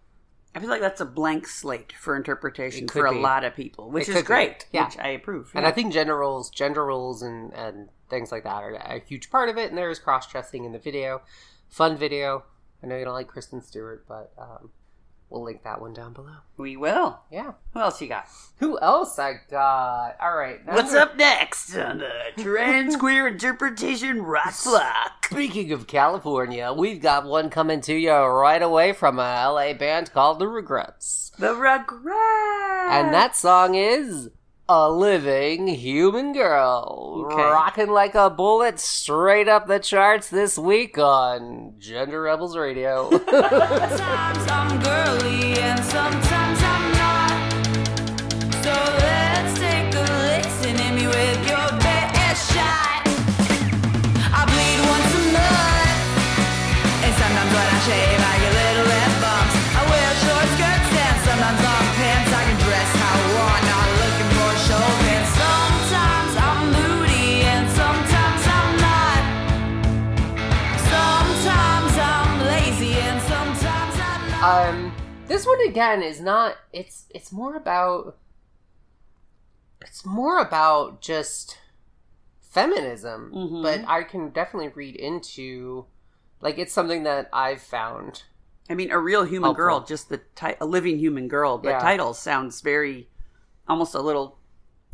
I 0.53 0.59
feel 0.59 0.67
like 0.67 0.81
that's 0.81 0.99
a 0.99 1.05
blank 1.05 1.47
slate 1.47 1.93
for 1.93 2.17
interpretation 2.17 2.89
for 2.89 3.05
a 3.05 3.13
be. 3.13 3.19
lot 3.19 3.45
of 3.45 3.55
people, 3.55 3.89
which 3.89 4.09
It 4.09 4.15
is 4.17 4.21
be. 4.23 4.27
great. 4.27 4.67
Yeah. 4.73 4.87
Which 4.87 4.97
I 4.99 5.07
approve. 5.09 5.51
and 5.55 5.63
yeah. 5.63 5.69
I 5.69 5.71
think 5.71 5.93
gender 5.93 6.17
roles 6.17 6.49
gender 6.49 6.85
roles 6.85 7.21
and, 7.21 7.53
and 7.53 7.87
things 8.11 8.31
like 8.31 8.43
that 8.43 8.61
are 8.63 8.73
a 8.75 8.99
huge 8.99 9.31
part 9.31 9.49
of 9.49 9.57
it 9.57 9.69
and 9.69 9.77
there 9.77 9.89
is 9.89 9.97
cross 9.97 10.27
dressing 10.31 10.63
in 10.65 10.71
the 10.73 10.79
video. 10.79 11.23
Fun 11.69 11.97
video. 11.97 12.43
I 12.83 12.87
know 12.87 12.97
you 12.97 13.05
don't 13.05 13.13
like 13.15 13.27
Kristen 13.27 13.61
Stewart, 13.61 14.05
but 14.07 14.31
um, 14.37 14.69
we'll 15.29 15.43
link 15.43 15.63
that 15.63 15.79
one 15.81 15.93
down 15.93 16.13
below. 16.13 16.35
we 16.57 16.75
will. 16.75 17.19
Yeah. 17.31 17.53
Who 17.73 17.79
else 17.79 18.01
you 18.01 18.07
got? 18.07 18.27
Who 18.57 18.77
else 18.79 19.17
I 19.17 19.35
got? 19.49 20.15
All 20.21 20.35
right. 20.35 20.59
What's 20.65 20.91
we're- 20.91 21.01
up 21.01 21.15
next 21.15 21.75
on 21.75 21.99
the 21.99 22.43
Trans 22.43 22.95
Queer 22.97 23.27
Interpretation 23.27 24.21
Rock 24.23 24.53
Block? 24.63 25.27
Speaking 25.31 25.71
of 25.71 25.87
California, 25.87 26.73
we've 26.77 27.01
got 27.01 27.25
one 27.25 27.49
coming 27.49 27.79
to 27.81 27.93
you 27.95 28.11
right 28.13 28.61
away 28.61 28.91
from 28.91 29.17
a 29.17 29.47
LA 29.49 29.73
band 29.73 30.11
called 30.11 30.39
The 30.39 30.47
Regrettes. 30.47 31.31
The 31.37 31.53
Regrettes. 31.55 32.91
And 32.91 33.13
that 33.13 33.35
song 33.37 33.75
is 33.75 34.29
A 34.69 34.89
Living 34.89 35.67
Human 35.67 36.31
Girl. 36.33 37.25
Okay. 37.27 37.41
Rocking 37.41 37.89
like 37.89 38.15
a 38.15 38.29
bullet 38.29 38.79
straight 38.79 39.47
up 39.49 39.67
the 39.67 39.79
charts 39.79 40.29
this 40.29 40.57
week 40.57 40.97
on 40.97 41.73
Gender 41.77 42.21
Rebels 42.21 42.55
Radio. 42.55 43.09
Sometimes 43.29 44.47
I'm 44.49 44.79
girly 44.81 45.59
and 45.59 45.83
sometimes 45.83 46.59
I'm 46.63 46.91
not. 46.93 47.53
So 48.63 48.71
let's 48.71 49.59
take 49.59 49.93
a 49.93 50.07
listen 50.23 50.75
to 50.77 50.91
me 50.93 51.07
with 51.07 51.47
your 51.49 51.67
best 51.81 52.53
shot. 52.53 53.03
I 54.31 54.45
bleed 54.47 54.79
once 54.87 55.13
a 55.19 55.23
month, 55.35 57.03
and 57.03 57.13
sometimes 57.19 57.51
when 57.51 57.67
I 57.67 57.79
shave, 57.83 58.20
um 74.51 74.91
this 75.27 75.45
one 75.45 75.59
again 75.67 76.03
is 76.03 76.19
not 76.19 76.55
it's 76.73 77.05
it's 77.09 77.31
more 77.31 77.55
about 77.55 78.17
it's 79.81 80.05
more 80.05 80.39
about 80.39 81.01
just 81.01 81.57
feminism 82.41 83.31
Mhm. 83.33 83.63
but 83.63 83.81
i 83.87 84.03
can 84.03 84.29
definitely 84.29 84.67
read 84.69 84.95
into 84.95 85.85
like 86.41 86.57
it's 86.57 86.73
something 86.73 87.03
that 87.03 87.29
i've 87.33 87.61
found 87.61 88.23
I 88.69 88.73
mean, 88.73 88.89
a 88.91 88.99
real 88.99 89.25
human 89.25 89.47
Helpful. 89.49 89.65
girl, 89.65 89.79
just 89.81 90.07
the 90.07 90.21
ti- 90.33 90.55
a 90.61 90.65
living 90.65 90.97
human 90.97 91.27
girl. 91.27 91.57
The 91.57 91.71
Yeah. 91.71 91.79
title 91.79 92.13
sounds 92.13 92.61
very, 92.61 93.09
almost 93.67 93.93
a 93.95 93.99
little 93.99 94.37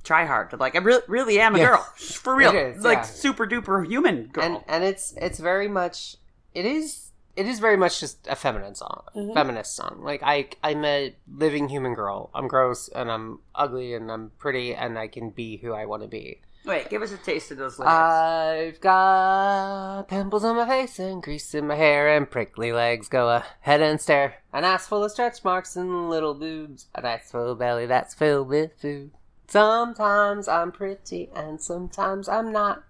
try 0.04 0.26
hard. 0.26 0.52
Like 0.60 0.76
I 0.76 0.80
re- 0.80 1.02
really 1.08 1.40
am 1.40 1.54
a 1.56 1.60
Yeah. 1.60 1.66
girl 1.68 1.86
for 1.96 2.34
real, 2.34 2.50
It 2.56 2.78
is, 2.78 2.84
like 2.84 3.00
yeah. 3.00 3.04
super 3.04 3.46
duper 3.46 3.86
human 3.86 4.28
girl. 4.30 4.44
and 4.46 4.64
and 4.68 4.84
it's 4.84 5.14
it's 5.18 5.38
very 5.38 5.68
much 5.68 6.16
it 6.56 6.66
is 6.66 7.07
it 7.38 7.46
is 7.46 7.60
very 7.60 7.78
much 7.78 8.00
just 8.02 8.28
a 8.28 8.36
feminine 8.36 8.76
song 8.76 9.04
Mhm. 9.16 9.34
feminist 9.34 9.76
song 9.76 10.00
like 10.02 10.22
i 10.24 10.50
i'm 10.64 10.84
a 10.84 11.16
living 11.32 11.70
human 11.70 11.94
girl 11.94 12.30
i'm 12.34 12.48
gross 12.48 12.90
and 12.90 13.10
i'm 13.12 13.40
ugly 13.56 13.94
and 13.94 14.12
i'm 14.12 14.32
pretty 14.40 14.74
and 14.76 14.98
i 15.00 15.08
can 15.08 15.30
be 15.30 15.58
who 15.58 15.72
i 15.74 15.86
want 15.86 16.02
to 16.04 16.10
be 16.10 16.42
Wait, 16.66 16.90
give 16.90 17.02
us 17.02 17.14
a 17.14 17.18
taste 17.18 17.50
of 17.52 17.58
those 17.58 17.80
lyrics. 17.80 17.94
I've 17.96 18.82
got 18.82 20.10
pimples 20.10 20.44
on 20.44 20.58
my 20.58 20.68
face 20.68 21.00
and 21.00 21.24
grease 21.24 21.54
in 21.56 21.66
my 21.66 21.76
hair 21.76 22.14
and 22.14 22.30
prickly 22.30 22.74
legs 22.74 23.08
go 23.08 23.30
ahead 23.30 23.80
and 23.82 24.02
stare. 24.02 24.36
An 24.52 24.66
ass 24.66 24.86
full 24.86 25.02
of 25.06 25.12
stretch 25.12 25.46
marks 25.46 25.78
and 25.78 26.10
little 26.10 26.34
boobs. 26.34 26.88
A 26.94 27.00
nice 27.00 27.32
full 27.32 27.56
belly 27.56 27.86
that's 27.86 28.14
filled 28.14 28.50
with 28.50 28.72
food. 28.82 29.12
Sometimes 29.48 30.50
I'm 30.50 30.74
pretty 30.74 31.30
and 31.34 31.62
sometimes 31.62 32.28
I'm 32.28 32.52
not. 32.52 32.84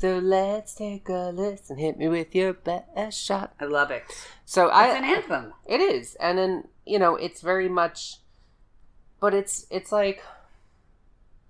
So 0.00 0.16
let's 0.18 0.74
take 0.74 1.10
a 1.10 1.30
listen. 1.30 1.76
Hit 1.76 1.98
me 1.98 2.08
with 2.08 2.34
your 2.34 2.54
best 2.54 3.22
shot. 3.22 3.52
I 3.60 3.66
love 3.66 3.90
it. 3.90 4.02
So 4.46 4.68
It's 4.68 4.74
I 4.74 4.96
an 4.96 5.04
anthem. 5.04 5.52
it 5.66 5.80
is, 5.80 6.14
and 6.14 6.38
then 6.38 6.68
you 6.86 6.98
know 6.98 7.16
it's 7.16 7.42
very 7.42 7.68
much, 7.68 8.16
but 9.20 9.34
it's 9.34 9.66
it's 9.70 9.92
like, 9.92 10.22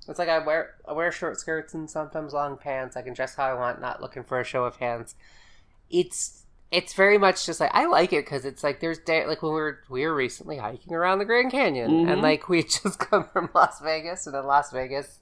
it's 0.08 0.18
like 0.18 0.28
I 0.28 0.40
wear 0.40 0.74
I 0.88 0.92
wear 0.94 1.12
short 1.12 1.38
skirts 1.38 1.74
and 1.74 1.88
sometimes 1.88 2.32
long 2.32 2.56
pants. 2.56 2.96
I 2.96 3.02
can 3.02 3.14
dress 3.14 3.36
how 3.36 3.44
I 3.44 3.54
want, 3.54 3.80
not 3.80 4.00
looking 4.02 4.24
for 4.24 4.40
a 4.40 4.44
show 4.44 4.64
of 4.64 4.76
hands. 4.76 5.14
It's 5.88 6.42
it's 6.72 6.92
very 6.94 7.18
much 7.18 7.46
just 7.46 7.60
like 7.60 7.70
I 7.72 7.86
like 7.86 8.12
it 8.12 8.24
because 8.24 8.44
it's 8.44 8.64
like 8.64 8.80
there's 8.80 8.98
day 8.98 9.26
like 9.26 9.42
when 9.42 9.52
we 9.52 9.60
were 9.60 9.78
we 9.88 10.04
were 10.04 10.14
recently 10.14 10.56
hiking 10.56 10.92
around 10.92 11.20
the 11.20 11.24
Grand 11.24 11.52
Canyon 11.52 12.08
and 12.08 12.18
Mhm. 12.18 12.22
like 12.22 12.48
we 12.48 12.62
just 12.64 12.98
come 12.98 13.28
from 13.32 13.48
Las 13.54 13.78
Vegas 13.80 14.26
and 14.26 14.34
in 14.34 14.44
Las 14.44 14.72
Vegas 14.72 15.19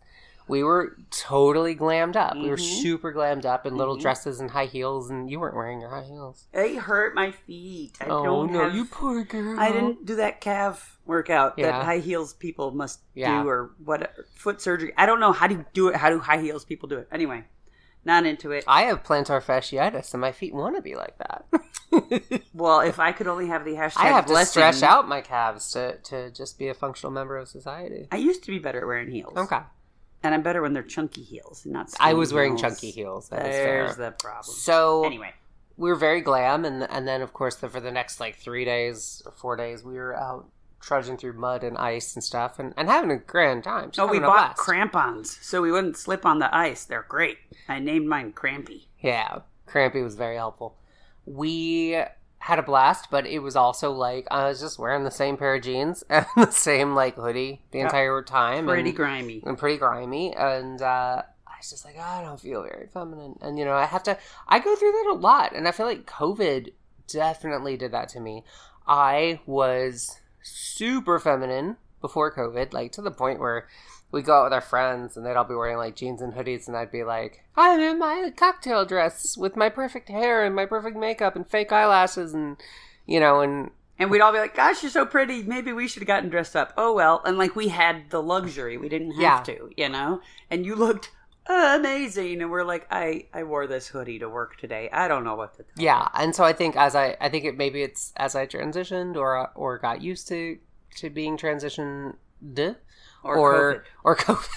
we 0.48 0.62
were 0.62 0.96
totally 1.10 1.74
glammed 1.74 2.16
up. 2.16 2.34
We 2.36 2.48
were 2.48 2.56
Mhm. 2.56 2.82
super 2.82 3.12
glammed 3.12 3.44
up 3.44 3.66
in 3.66 3.76
little 3.76 3.96
Mhm. 3.96 4.00
dresses 4.02 4.40
and 4.40 4.50
high 4.50 4.66
heels, 4.66 5.10
and 5.10 5.30
you 5.30 5.38
weren't 5.40 5.54
wearing 5.56 5.80
your 5.80 5.90
high 5.90 6.04
heels. 6.04 6.46
They 6.52 6.76
hurt 6.76 7.14
my 7.14 7.30
feet. 7.32 7.96
I 8.00 8.06
oh 8.06 8.24
don't 8.24 8.52
no, 8.52 8.64
have- 8.64 8.74
you 8.74 8.84
poor 8.84 9.22
girl! 9.24 9.58
I 9.60 9.70
didn't 9.72 10.04
do 10.06 10.16
that 10.16 10.40
calf 10.40 10.98
workout 11.06 11.54
Yeah. 11.56 11.66
that 11.72 11.84
high 11.84 11.98
heels 11.98 12.34
people 12.34 12.70
must 12.70 13.00
Yeah. 13.14 13.42
do 13.42 13.48
or 13.48 13.70
what 13.84 14.12
foot 14.34 14.60
surgery. 14.60 14.92
I 14.96 15.06
don't 15.06 15.20
know 15.20 15.32
how 15.32 15.46
do 15.46 15.54
you 15.54 15.64
do 15.72 15.88
it. 15.88 15.96
How 15.96 16.10
do 16.10 16.18
high 16.18 16.38
heels 16.38 16.64
people 16.64 16.88
do 16.88 16.98
it? 16.98 17.08
Anyway, 17.12 17.44
not 18.04 18.26
into 18.26 18.52
it. 18.52 18.64
I 18.66 18.82
have 18.82 19.02
plantar 19.02 19.42
fasciitis, 19.42 20.12
and 20.14 20.20
my 20.20 20.32
feet 20.32 20.54
want 20.54 20.76
to 20.76 20.82
be 20.82 20.94
like 20.96 21.16
that. 21.18 21.44
Well, 22.52 22.80
if 22.80 22.98
I 22.98 23.12
could 23.12 23.28
only 23.28 23.46
have 23.46 23.64
the 23.64 23.72
hashtag 23.72 23.96
I 23.98 24.06
have 24.08 24.26
to 24.26 24.32
blessing, 24.32 24.50
stretch 24.50 24.82
out 24.82 25.08
my 25.08 25.20
calves 25.22 25.70
to, 25.72 25.96
to 25.98 26.30
just 26.30 26.58
be 26.58 26.68
a 26.68 26.74
functional 26.74 27.10
member 27.12 27.36
of 27.38 27.48
society. 27.48 28.08
I 28.12 28.16
used 28.16 28.42
to 28.44 28.50
be 28.50 28.58
better 28.58 28.80
at 28.80 28.86
wearing 28.86 29.10
heels. 29.10 29.34
Okay. 29.36 29.60
And 30.22 30.34
I'm 30.34 30.42
better 30.42 30.62
when 30.62 30.72
they're 30.72 30.82
chunky 30.82 31.22
heels 31.22 31.64
and 31.64 31.72
not. 31.72 31.92
I 32.00 32.14
was 32.14 32.32
wearing 32.32 32.56
heels. 32.56 32.60
chunky 32.60 32.90
heels. 32.90 33.28
That 33.28 33.42
There's 33.42 33.96
the 33.96 34.12
problem. 34.12 34.54
So 34.54 35.04
anyway, 35.04 35.32
we 35.76 35.88
were 35.88 35.96
very 35.96 36.20
glam, 36.20 36.64
and 36.64 36.82
and 36.84 37.06
then 37.06 37.22
of 37.22 37.32
course 37.32 37.56
the, 37.56 37.68
for 37.68 37.80
the 37.80 37.92
next 37.92 38.20
like 38.20 38.36
three 38.36 38.64
days 38.64 39.22
or 39.24 39.32
four 39.32 39.56
days 39.56 39.84
we 39.84 39.94
were 39.94 40.16
out 40.16 40.48
trudging 40.80 41.16
through 41.16 41.32
mud 41.32 41.64
and 41.64 41.76
ice 41.76 42.14
and 42.14 42.22
stuff, 42.22 42.58
and, 42.58 42.74
and 42.76 42.88
having 42.88 43.10
a 43.10 43.16
grand 43.16 43.64
time. 43.64 43.90
Just 43.90 44.00
oh, 44.00 44.10
we 44.10 44.18
bought 44.18 44.56
blast. 44.56 44.58
crampons 44.58 45.38
so 45.40 45.62
we 45.62 45.72
wouldn't 45.72 45.96
slip 45.96 46.24
on 46.26 46.38
the 46.38 46.54
ice. 46.54 46.84
They're 46.84 47.06
great. 47.08 47.38
I 47.68 47.78
named 47.78 48.06
mine 48.06 48.32
Crampy. 48.32 48.88
Yeah, 49.00 49.40
Crampy 49.66 50.02
was 50.02 50.14
very 50.14 50.36
helpful. 50.36 50.76
We 51.26 52.02
had 52.40 52.58
a 52.58 52.62
blast, 52.62 53.08
but 53.10 53.26
it 53.26 53.40
was 53.40 53.56
also 53.56 53.90
like 53.92 54.26
I 54.30 54.48
was 54.48 54.60
just 54.60 54.78
wearing 54.78 55.04
the 55.04 55.10
same 55.10 55.36
pair 55.36 55.54
of 55.56 55.62
jeans 55.62 56.02
and 56.10 56.26
the 56.36 56.50
same 56.50 56.94
like 56.94 57.16
hoodie 57.16 57.62
the 57.72 57.78
Yeah. 57.78 57.84
entire 57.84 58.22
time. 58.22 58.66
Pretty 58.66 58.90
and, 58.90 58.96
grimy. 58.96 59.42
and 59.46 59.58
pretty 59.58 59.76
grimy, 59.78 60.34
and 60.36 60.80
uh, 60.80 61.22
I 61.46 61.52
was 61.58 61.70
just 61.70 61.84
like, 61.84 61.96
"Oh, 61.98 62.02
I 62.02 62.22
don't 62.22 62.40
feel 62.40 62.62
very 62.62 62.86
feminine, 62.92 63.38
and 63.42 63.58
you 63.58 63.64
know, 63.64 63.74
I 63.74 63.84
have 63.86 64.02
to. 64.04 64.16
I 64.46 64.58
go 64.60 64.76
through 64.76 64.92
that 64.92 65.10
a 65.12 65.18
lot, 65.18 65.54
and 65.54 65.66
I 65.66 65.72
feel 65.72 65.86
like 65.86 66.06
COVID 66.06 66.72
definitely 67.08 67.76
did 67.76 67.92
that 67.92 68.08
to 68.10 68.20
me. 68.20 68.44
I 68.86 69.40
was 69.46 70.20
super 70.42 71.18
feminine 71.18 71.76
before 72.00 72.32
COVID, 72.34 72.72
like 72.72 72.92
to 72.92 73.02
the 73.02 73.10
point 73.10 73.40
where 73.40 73.66
we 74.10 74.22
go 74.22 74.38
out 74.40 74.44
with 74.44 74.52
our 74.52 74.60
friends 74.60 75.16
and 75.16 75.24
they'd 75.26 75.36
all 75.36 75.44
be 75.44 75.54
wearing 75.54 75.76
like 75.76 75.94
jeans 75.96 76.22
and 76.22 76.32
hoodies, 76.34 76.66
and 76.66 76.76
I'd 76.76 76.90
be 76.90 77.04
like, 77.04 77.44
I'm 77.56 77.78
in 77.80 77.98
my 77.98 78.32
cocktail 78.36 78.84
dress 78.86 79.36
with 79.36 79.54
my 79.56 79.68
perfect 79.68 80.08
hair 80.08 80.44
and 80.44 80.54
my 80.54 80.64
perfect 80.66 80.96
makeup 80.96 81.36
and 81.36 81.46
fake 81.46 81.72
eyelashes, 81.72 82.32
and 82.34 82.56
you 83.06 83.20
know, 83.20 83.40
and 83.40 83.70
And 83.98 84.10
we'd 84.10 84.20
all 84.20 84.32
be 84.32 84.38
like, 84.38 84.54
"Gosh, 84.54 84.82
you're 84.82 84.90
so 84.92 85.04
pretty. 85.04 85.42
Maybe 85.42 85.72
we 85.72 85.88
should 85.88 86.02
have 86.02 86.06
gotten 86.06 86.28
dressed 86.30 86.54
up." 86.56 86.72
Oh 86.76 86.94
well, 86.94 87.20
and 87.24 87.36
like 87.36 87.56
we 87.56 87.68
had 87.68 88.10
the 88.10 88.22
luxury, 88.22 88.76
we 88.78 88.88
didn't 88.88 89.12
have 89.12 89.20
Yeah. 89.20 89.42
to, 89.54 89.70
you 89.76 89.88
know. 89.88 90.20
And 90.50 90.64
you 90.64 90.74
looked 90.76 91.10
amazing, 91.48 92.40
and 92.40 92.50
we're 92.50 92.64
like, 92.64 92.86
"I 92.90 93.26
I 93.34 93.42
wore 93.42 93.66
this 93.66 93.88
hoodie 93.88 94.18
to 94.20 94.28
work 94.28 94.56
today. 94.56 94.88
I 94.92 95.08
don't 95.08 95.24
know 95.24 95.34
what 95.34 95.54
to." 95.56 95.62
Tell 95.64 95.72
Yeah, 95.84 96.08
and 96.14 96.34
so 96.34 96.44
I 96.44 96.52
think 96.52 96.76
as 96.76 96.94
I 96.94 97.16
I 97.20 97.28
think 97.28 97.44
it 97.44 97.56
maybe 97.56 97.82
it's 97.82 98.12
as 98.16 98.34
I 98.36 98.46
transitioned 98.46 99.16
or 99.16 99.50
or 99.54 99.78
got 99.78 100.00
used 100.00 100.28
to 100.28 100.58
to 100.96 101.10
being 101.10 101.36
transitioned 102.44 102.76
Or 103.24 103.36
or 103.36 103.74
COVID. 103.74 103.82
or 104.04 104.16
COVID. 104.26 104.48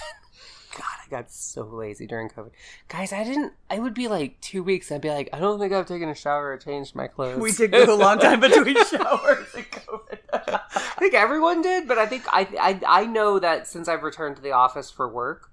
God, 0.74 0.84
I 1.06 1.10
got 1.10 1.30
so 1.30 1.64
lazy 1.64 2.06
during 2.06 2.30
COVID. 2.30 2.50
Guys, 2.88 3.12
I 3.12 3.24
didn't. 3.24 3.52
I 3.68 3.78
would 3.78 3.92
be 3.92 4.08
like 4.08 4.40
two 4.40 4.62
weeks. 4.62 4.90
I'd 4.90 5.02
be 5.02 5.10
like, 5.10 5.28
I 5.32 5.38
don't 5.38 5.58
think 5.58 5.72
I've 5.72 5.84
taken 5.86 6.08
a 6.08 6.14
shower 6.14 6.52
or 6.52 6.56
changed 6.56 6.94
my 6.94 7.08
clothes. 7.08 7.40
We 7.40 7.52
did 7.52 7.72
go 7.72 7.92
a 7.92 7.94
long 7.94 8.18
time 8.18 8.40
between 8.40 8.76
showers 8.86 9.54
and 9.54 9.70
COVID. 9.70 10.18
I 10.32 10.94
think 10.98 11.12
everyone 11.14 11.60
did, 11.60 11.86
but 11.86 11.98
I 11.98 12.06
think 12.06 12.22
I 12.28 12.48
I, 12.58 13.02
I 13.02 13.06
know 13.06 13.38
that 13.38 13.66
since 13.66 13.86
I've 13.88 14.02
returned 14.02 14.36
to 14.36 14.42
the 14.42 14.52
office 14.52 14.90
for 14.90 15.06
work, 15.08 15.50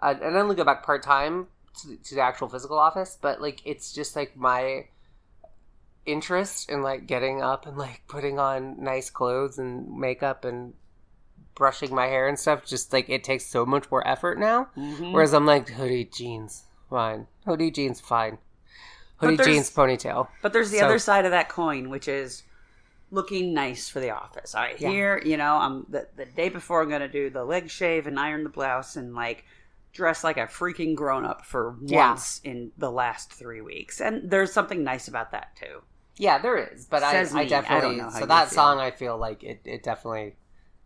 uh, 0.00 0.14
and 0.22 0.36
I 0.36 0.40
only 0.40 0.54
go 0.56 0.64
back 0.64 0.82
part 0.82 1.02
time 1.02 1.48
to, 1.82 1.96
to 1.96 2.14
the 2.14 2.22
actual 2.22 2.48
physical 2.48 2.78
office, 2.78 3.18
but 3.20 3.42
like 3.42 3.60
it's 3.66 3.92
just 3.92 4.16
like 4.16 4.34
my 4.34 4.86
interest 6.06 6.70
in 6.70 6.82
like 6.82 7.06
getting 7.06 7.42
up 7.42 7.66
and 7.66 7.76
like 7.76 8.02
putting 8.08 8.38
on 8.38 8.82
nice 8.82 9.10
clothes 9.10 9.58
and 9.58 9.88
makeup 9.98 10.44
and 10.44 10.74
brushing 11.54 11.94
my 11.94 12.06
hair 12.06 12.26
and 12.28 12.38
stuff. 12.38 12.64
Just 12.64 12.92
like 12.92 13.08
it 13.08 13.24
takes 13.24 13.46
so 13.46 13.64
much 13.64 13.90
more 13.90 14.06
effort 14.06 14.38
now. 14.38 14.68
Mhm. 14.76 15.12
Whereas 15.12 15.32
I'm 15.34 15.46
like 15.46 15.68
hoodie 15.70 16.04
jeans, 16.04 16.64
fine. 16.90 17.26
Hoodie 17.46 17.70
jeans, 17.70 18.00
fine. 18.00 18.38
Hoodie 19.16 19.36
jeans, 19.42 19.70
ponytail. 19.70 20.28
But 20.42 20.52
there's 20.52 20.70
the 20.70 20.78
So- 20.78 20.86
other 20.86 20.98
side 20.98 21.24
of 21.24 21.30
that 21.30 21.48
coin, 21.48 21.88
which 21.90 22.08
is 22.08 22.42
looking 23.10 23.54
nice 23.54 23.88
for 23.88 24.00
the 24.00 24.10
office. 24.10 24.54
All 24.54 24.62
right, 24.62 24.78
Yeah. 24.80 24.88
here, 24.90 25.22
you 25.24 25.36
know, 25.36 25.56
I'm 25.56 25.86
the, 25.88 26.08
the 26.16 26.24
day 26.26 26.48
before 26.48 26.82
I'm 26.82 26.90
gonna 26.90 27.08
do 27.08 27.30
the 27.30 27.44
leg 27.44 27.70
shave 27.70 28.06
and 28.08 28.18
iron 28.18 28.42
the 28.42 28.50
blouse 28.50 28.96
and 28.96 29.14
like 29.14 29.44
dress 29.92 30.24
like 30.24 30.36
a 30.36 30.46
freaking 30.48 30.96
grown 30.96 31.24
up 31.24 31.44
for 31.46 31.76
Yeah. 31.82 32.08
once 32.10 32.40
in 32.42 32.72
the 32.76 32.90
last 32.90 33.32
three 33.32 33.60
weeks. 33.60 34.00
And 34.00 34.28
there's 34.28 34.52
something 34.52 34.82
nice 34.82 35.06
about 35.06 35.30
that 35.30 35.54
too. 35.54 35.82
Yeah, 36.16 36.38
there 36.38 36.56
is, 36.56 36.86
but 36.86 37.04
I, 37.04 37.12
Says 37.12 37.34
I 37.34 37.42
me. 37.44 37.48
definitely 37.48 37.76
I 37.76 37.80
don't 37.80 37.96
know 37.98 38.04
how 38.10 38.18
so 38.20 38.26
that 38.26 38.48
feel. 38.48 38.54
song 38.54 38.78
I 38.80 38.90
feel 38.90 39.16
like 39.16 39.44
it, 39.44 39.60
it 39.64 39.82
definitely 39.84 40.34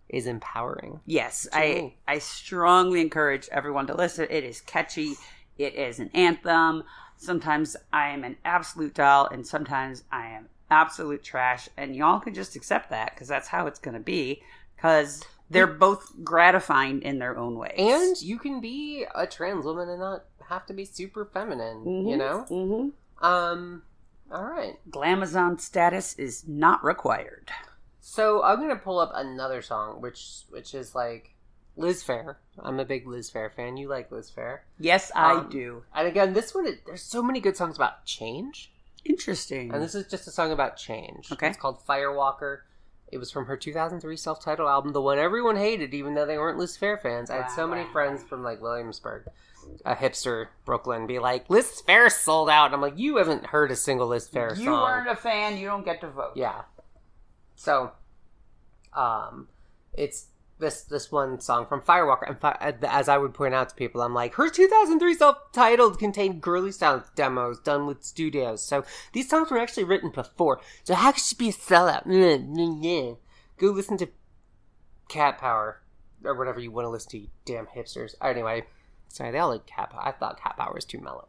is 0.09 0.27
empowering. 0.27 1.01
Yes, 1.07 1.47
I 1.53 1.75
me. 1.75 1.97
I 2.07 2.19
strongly 2.19 3.01
encourage 3.01 3.49
everyone 3.51 3.87
to 3.89 3.95
listen. 3.95 4.27
It 4.31 4.45
is 4.45 4.61
catchy. 4.61 5.15
It 5.57 5.75
is 5.75 5.99
an 5.99 6.11
anthem. 6.15 6.85
Sometimes 7.17 7.77
I 7.93 8.11
am 8.11 8.25
an 8.25 8.37
absolute 8.45 8.95
doll, 8.95 9.27
and 9.27 9.47
sometimes 9.47 10.05
I 10.11 10.29
am 10.29 10.49
absolute 10.71 11.23
trash. 11.23 11.69
And 11.77 11.97
y'all 11.97 12.21
can 12.21 12.35
just 12.35 12.57
accept 12.57 12.91
that 12.91 13.15
because 13.15 13.29
that's 13.29 13.49
how 13.49 13.67
it's 13.67 13.81
going 13.81 13.95
to 13.95 14.01
be. 14.01 14.43
Because 14.77 15.25
they're 15.51 15.67
both 15.67 16.13
gratifying 16.23 17.03
in 17.03 17.19
their 17.19 17.37
own 17.37 17.57
ways. 17.59 17.75
And 17.77 18.21
you 18.21 18.39
can 18.39 18.61
be 18.61 19.05
a 19.15 19.27
trans 19.27 19.65
woman 19.65 19.89
and 19.89 20.01
not 20.01 20.25
have 20.49 20.67
to 20.67 20.73
be 20.73 20.85
super 20.85 21.25
feminine, 21.25 22.07
you 22.07 22.17
know? 22.17 22.47
mm-hmm. 22.49 23.25
Um 23.25 23.83
all 24.31 24.45
right. 24.45 24.75
glamazon 24.91 25.59
status 25.59 26.15
is 26.19 26.47
not 26.47 26.85
required. 26.85 27.51
So 28.11 28.43
I'm 28.43 28.59
gonna 28.59 28.77
pull 28.77 28.99
up 28.99 29.13
another 29.15 29.61
song, 29.61 30.01
which 30.01 30.41
which 30.49 30.75
is 30.75 30.95
like 30.95 31.35
Liz 31.77 32.03
Phair. 32.03 32.37
I'm 32.59 32.81
a 32.81 32.85
big 32.85 33.07
Liz 33.07 33.31
Phair 33.31 33.53
fan. 33.53 33.77
You 33.77 33.89
like 33.89 34.11
Liz 34.11 34.33
Phair, 34.35 34.61
Yes, 34.81 35.13
I 35.15 35.35
Um, 35.35 35.51
do. 35.51 35.85
and 35.95 36.09
again, 36.09 36.33
this 36.33 36.55
one 36.55 36.67
it- 36.67 36.87
there's 36.87 37.03
so 37.03 37.23
many 37.23 37.39
good 37.39 37.57
songs 37.57 37.77
about 37.77 38.07
change, 38.07 38.73
Interesting. 39.05 39.73
and 39.75 39.83
this 39.83 39.95
is 39.95 40.07
just 40.09 40.27
a 40.27 40.31
song 40.31 40.51
about 40.53 40.77
change. 40.79 41.31
Okay. 41.31 41.49
it's 41.49 41.59
called 41.59 41.85
Firewalker. 41.87 42.61
It 43.13 43.19
was 43.19 43.31
from 43.31 43.45
her 43.47 43.57
2003 43.59 44.17
self-titled 44.17 44.69
album, 44.69 44.93
the 44.93 45.03
one 45.03 45.19
everyone 45.19 45.57
hated, 45.57 45.93
even 45.93 46.15
though 46.15 46.27
they 46.27 46.39
weren't 46.39 46.59
Liz 46.59 46.77
Phair 46.79 47.01
fans. 47.01 47.31
I 47.31 47.37
had 47.37 47.51
so 47.51 47.67
many 47.67 47.85
friends 47.93 48.23
from 48.25 48.43
like 48.43 48.61
Williamsburg, 48.63 49.27
a 49.85 49.95
hipster 49.95 50.49
Brooklyn, 50.65 51.07
be 51.07 51.19
like, 51.19 51.49
"Liz 51.51 51.83
Phair 51.87 52.11
sold 52.11 52.49
out." 52.49 52.67
And 52.67 52.75
I'm 52.75 52.81
like, 52.81 52.97
"You 52.99 53.17
haven't 53.19 53.47
heard 53.47 53.71
a 53.71 53.77
single 53.77 54.07
Liz 54.09 54.27
Phair 54.29 54.51
you 54.51 54.57
song." 54.57 54.65
You 54.65 54.73
weren't 54.73 55.09
a 55.09 55.17
fan. 55.17 55.59
You 55.59 55.67
don't 55.69 55.85
get 55.85 56.01
to 56.01 56.09
vote. 56.09 56.33
Yeah. 56.37 56.63
So, 57.55 57.93
um, 58.93 59.49
it's 59.93 60.27
this 60.59 60.83
this 60.83 61.11
one 61.11 61.41
song 61.41 61.67
from 61.67 61.81
Firewalker, 61.81 62.29
and 62.29 62.39
fi- 62.39 62.75
as 62.83 63.09
I 63.09 63.19
would 63.19 63.35
point 63.35 63.55
out 63.55 63.69
to 63.71 63.75
people, 63.75 64.03
I'm 64.03 64.15
like, 64.15 64.35
her 64.35 64.49
2003 64.49 65.15
self-titled 65.15 65.99
contained 65.99 66.41
girly 66.41 66.73
sound 66.73 67.05
demos 67.15 67.61
done 67.61 67.87
with 67.87 68.03
studios. 68.03 68.63
So 68.63 68.85
these 69.13 69.29
songs 69.29 69.51
were 69.51 69.59
actually 69.59 69.85
written 69.85 70.11
before. 70.11 70.61
So 70.85 70.95
how 70.95 71.13
could 71.13 71.23
she 71.23 71.37
be 71.37 71.51
a 71.51 71.53
sellout? 71.53 72.07
Mm, 72.07 72.49
mm, 72.57 72.79
yeah. 72.83 73.15
Go 73.57 73.73
listen 73.73 73.99
to 73.99 74.09
Cat 75.09 75.39
Power 75.39 75.81
or 76.25 76.35
whatever 76.35 76.61
you 76.61 76.71
want 76.71 76.85
to 76.85 76.91
listen 76.91 77.11
to, 77.11 77.19
you 77.19 77.29
damn 77.45 77.67
hipsters. 77.67 78.15
Anyway, 78.21 78.65
sorry, 79.09 79.31
they 79.31 79.39
all 79.39 79.51
like 79.51 79.67
Cat 79.67 79.91
Power. 79.91 80.07
I 80.07 80.13
thought 80.13 80.41
Cat 80.41 80.57
Power 80.57 80.75
was 80.75 80.85
too 80.85 81.01
mellow. 81.01 81.29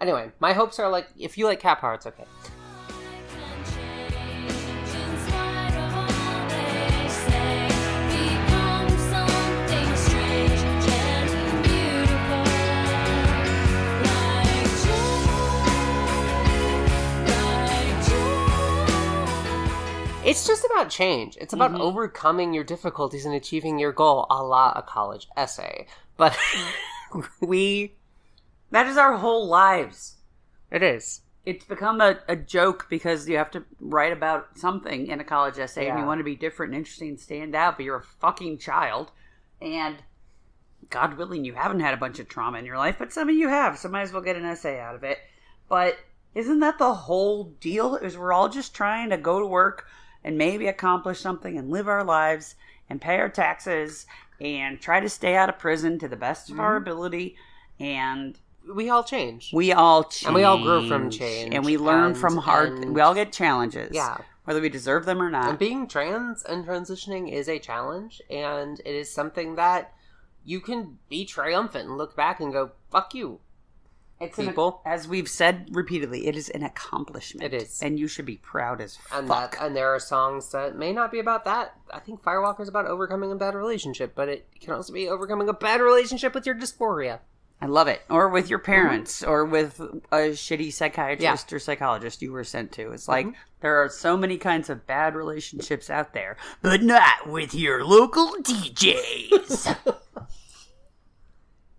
Anyway, 0.00 0.30
my 0.40 0.52
hopes 0.52 0.78
are 0.78 0.90
like, 0.90 1.08
if 1.18 1.38
you 1.38 1.46
like 1.46 1.60
Cat 1.60 1.80
Power, 1.80 1.94
it's 1.94 2.06
okay. 2.06 2.24
It's 20.26 20.46
just 20.46 20.64
about 20.64 20.90
change. 20.90 21.38
It's 21.40 21.52
about 21.52 21.70
mm-hmm. 21.70 21.82
overcoming 21.82 22.52
your 22.52 22.64
difficulties 22.64 23.24
and 23.24 23.34
achieving 23.34 23.78
your 23.78 23.92
goal, 23.92 24.26
a 24.28 24.42
la 24.42 24.72
a 24.74 24.82
college 24.82 25.28
essay. 25.36 25.86
But 26.16 26.36
we, 27.40 27.94
That 28.70 28.86
is 28.86 28.96
our 28.96 29.16
whole 29.16 29.46
lives. 29.46 30.16
it 30.70 30.82
is. 30.82 31.20
It's 31.44 31.64
become 31.64 32.00
a, 32.00 32.18
a 32.26 32.34
joke 32.34 32.88
because 32.90 33.28
you 33.28 33.36
have 33.36 33.52
to 33.52 33.64
write 33.80 34.12
about 34.12 34.58
something 34.58 35.06
in 35.06 35.20
a 35.20 35.24
college 35.24 35.60
essay 35.60 35.88
and 35.88 35.96
you 36.00 36.04
want 36.04 36.18
to 36.18 36.24
be 36.24 36.34
different 36.34 36.72
and 36.72 36.78
interesting 36.78 37.10
and 37.10 37.20
stand 37.20 37.54
out, 37.54 37.76
but 37.76 37.84
you're 37.84 37.98
a 37.98 38.02
fucking 38.02 38.58
child. 38.58 39.12
And 39.62 39.96
God 40.90 41.16
willing, 41.16 41.44
you 41.44 41.54
haven't 41.54 41.78
had 41.78 41.94
a 41.94 41.98
bunch 41.98 42.18
of 42.18 42.28
trauma 42.28 42.58
in 42.58 42.66
your 42.66 42.78
life, 42.78 42.96
but 42.98 43.12
some 43.12 43.28
of 43.28 43.36
you 43.36 43.48
have, 43.48 43.78
so 43.78 43.88
might 43.88 44.02
as 44.02 44.12
well 44.12 44.22
get 44.22 44.34
an 44.34 44.44
essay 44.44 44.80
out 44.80 44.96
of 44.96 45.04
it. 45.04 45.18
But 45.68 45.98
isn't 46.34 46.58
that 46.58 46.78
the 46.78 46.94
whole 46.94 47.44
deal? 47.60 47.94
Is 47.94 48.18
we're 48.18 48.32
all 48.32 48.48
just 48.48 48.74
trying 48.74 49.10
to 49.10 49.16
go 49.16 49.38
to 49.38 49.46
work 49.46 49.86
and 50.26 50.36
maybe 50.36 50.66
accomplish 50.66 51.20
something 51.20 51.56
and 51.56 51.70
live 51.70 51.86
our 51.88 52.02
lives 52.04 52.56
and 52.90 53.00
pay 53.00 53.18
our 53.18 53.28
taxes 53.28 54.04
and 54.40 54.80
try 54.80 54.98
to 55.00 55.08
stay 55.08 55.36
out 55.36 55.48
of 55.48 55.58
prison 55.58 55.98
to 56.00 56.08
the 56.08 56.16
best 56.16 56.50
of 56.50 56.54
Mm-hmm. 56.54 56.64
our 56.64 56.76
ability 56.76 57.36
and 57.80 58.36
We 58.68 58.90
all 58.90 59.04
change. 59.04 59.50
we 59.54 59.72
all 59.72 60.02
change. 60.04 60.26
And 60.26 60.34
we 60.34 60.42
all 60.42 60.60
grow 60.62 60.86
from 60.88 61.08
change, 61.10 61.54
And 61.54 61.64
we 61.64 61.76
learn 61.78 62.06
and- 62.10 62.18
from 62.18 62.36
hard 62.38 62.72
and- 62.72 62.94
we 62.94 63.00
all 63.00 63.14
get 63.14 63.32
challenges. 63.32 63.92
Yeah. 63.94 64.18
Whether 64.44 64.60
we 64.60 64.68
deserve 64.68 65.06
them 65.06 65.22
or 65.22 65.30
not. 65.30 65.48
And 65.48 65.58
being 65.58 65.86
trans 65.86 66.42
and 66.44 66.66
transitioning 66.66 67.32
is 67.32 67.48
a 67.48 67.58
challenge, 67.58 68.20
and 68.30 68.80
it 68.84 68.94
is 68.94 69.12
something 69.12 69.54
that 69.56 69.92
you 70.44 70.60
can 70.60 70.98
be 71.08 71.24
triumphant 71.24 71.88
and 71.88 71.96
look 71.98 72.14
back 72.16 72.40
and 72.40 72.52
go, 72.52 72.70
fuck 72.90 73.14
you. 73.14 73.40
It's 74.20 74.38
an- 74.38 74.46
people. 74.46 74.80
as 74.84 75.06
we've 75.06 75.28
said 75.28 75.68
repeatedly, 75.72 76.26
it 76.26 76.36
is 76.36 76.48
an 76.50 76.62
accomplishment. 76.62 77.52
It 77.52 77.62
is. 77.62 77.82
And 77.82 77.98
you 77.98 78.08
should 78.08 78.26
be 78.26 78.36
proud 78.36 78.80
as 78.80 78.98
And 79.12 79.28
fuck. 79.28 79.52
that, 79.58 79.64
and 79.66 79.76
there 79.76 79.94
are 79.94 79.98
songs 80.00 80.50
that 80.52 80.76
may 80.76 80.92
not 80.92 81.10
be 81.12 81.18
about 81.18 81.44
that. 81.44 81.74
I 81.92 81.98
think 82.00 82.22
Firewalker 82.22 82.60
is 82.60 82.68
about 82.68 82.86
overcoming 82.86 83.30
a 83.32 83.36
bad 83.36 83.54
relationship, 83.54 84.14
but 84.14 84.28
it 84.28 84.46
can 84.60 84.72
also 84.72 84.92
be 84.92 85.08
overcoming 85.08 85.48
a 85.48 85.52
bad 85.52 85.80
relationship 85.80 86.34
with 86.34 86.46
your 86.46 86.54
dysphoria. 86.54 87.20
I 87.60 87.66
love 87.66 87.88
it. 87.88 88.02
Or 88.10 88.28
with 88.28 88.50
your 88.50 88.58
parents, 88.58 89.22
or 89.22 89.44
with 89.46 89.80
a 89.80 90.32
shitty 90.32 90.72
psychiatrist 90.74 91.50
Yeah. 91.50 91.56
or 91.56 91.58
psychologist 91.58 92.20
you 92.20 92.30
were 92.32 92.44
sent 92.44 92.70
to. 92.72 92.92
It's 92.92 93.08
like 93.08 93.26
mm-hmm. 93.26 93.36
there 93.60 93.82
are 93.82 93.88
so 93.88 94.14
many 94.14 94.36
kinds 94.36 94.68
of 94.68 94.86
bad 94.86 95.14
relationships 95.14 95.88
out 95.88 96.12
there, 96.12 96.36
but 96.60 96.82
not 96.82 97.26
with 97.28 97.54
your 97.54 97.82
local 97.84 98.34
DJs. 98.42 99.76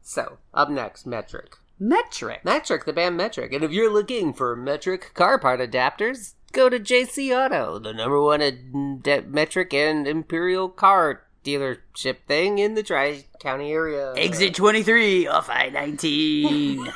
So, 0.02 0.38
up 0.54 0.70
next, 0.70 1.06
Metric. 1.06 1.58
Metric. 1.80 2.44
Metric, 2.44 2.86
the 2.86 2.94
band 2.94 3.18
Metric. 3.18 3.54
And 3.54 3.64
if 3.64 3.72
you're 3.72 3.92
looking 3.94 4.34
for 4.34 4.56
Metric 4.56 5.12
car 5.14 5.38
part 5.38 5.60
adapters, 5.60 6.34
go 6.52 6.70
to 6.70 6.80
JC 6.80 7.36
Auto, 7.36 7.80
the 7.80 7.94
number 7.94 8.22
one 8.22 8.42
ad- 8.42 9.32
Metric 9.32 9.74
and 9.74 10.08
Imperial 10.08 10.70
car 10.70 11.24
dealership 11.44 12.18
thing 12.28 12.60
in 12.60 12.74
the 12.74 12.84
Tri 12.84 13.26
County 13.40 13.72
area. 13.72 14.14
Exit 14.16 14.56
23 14.56 15.28
off 15.28 15.50
I 15.50 15.70
19. 15.70 16.92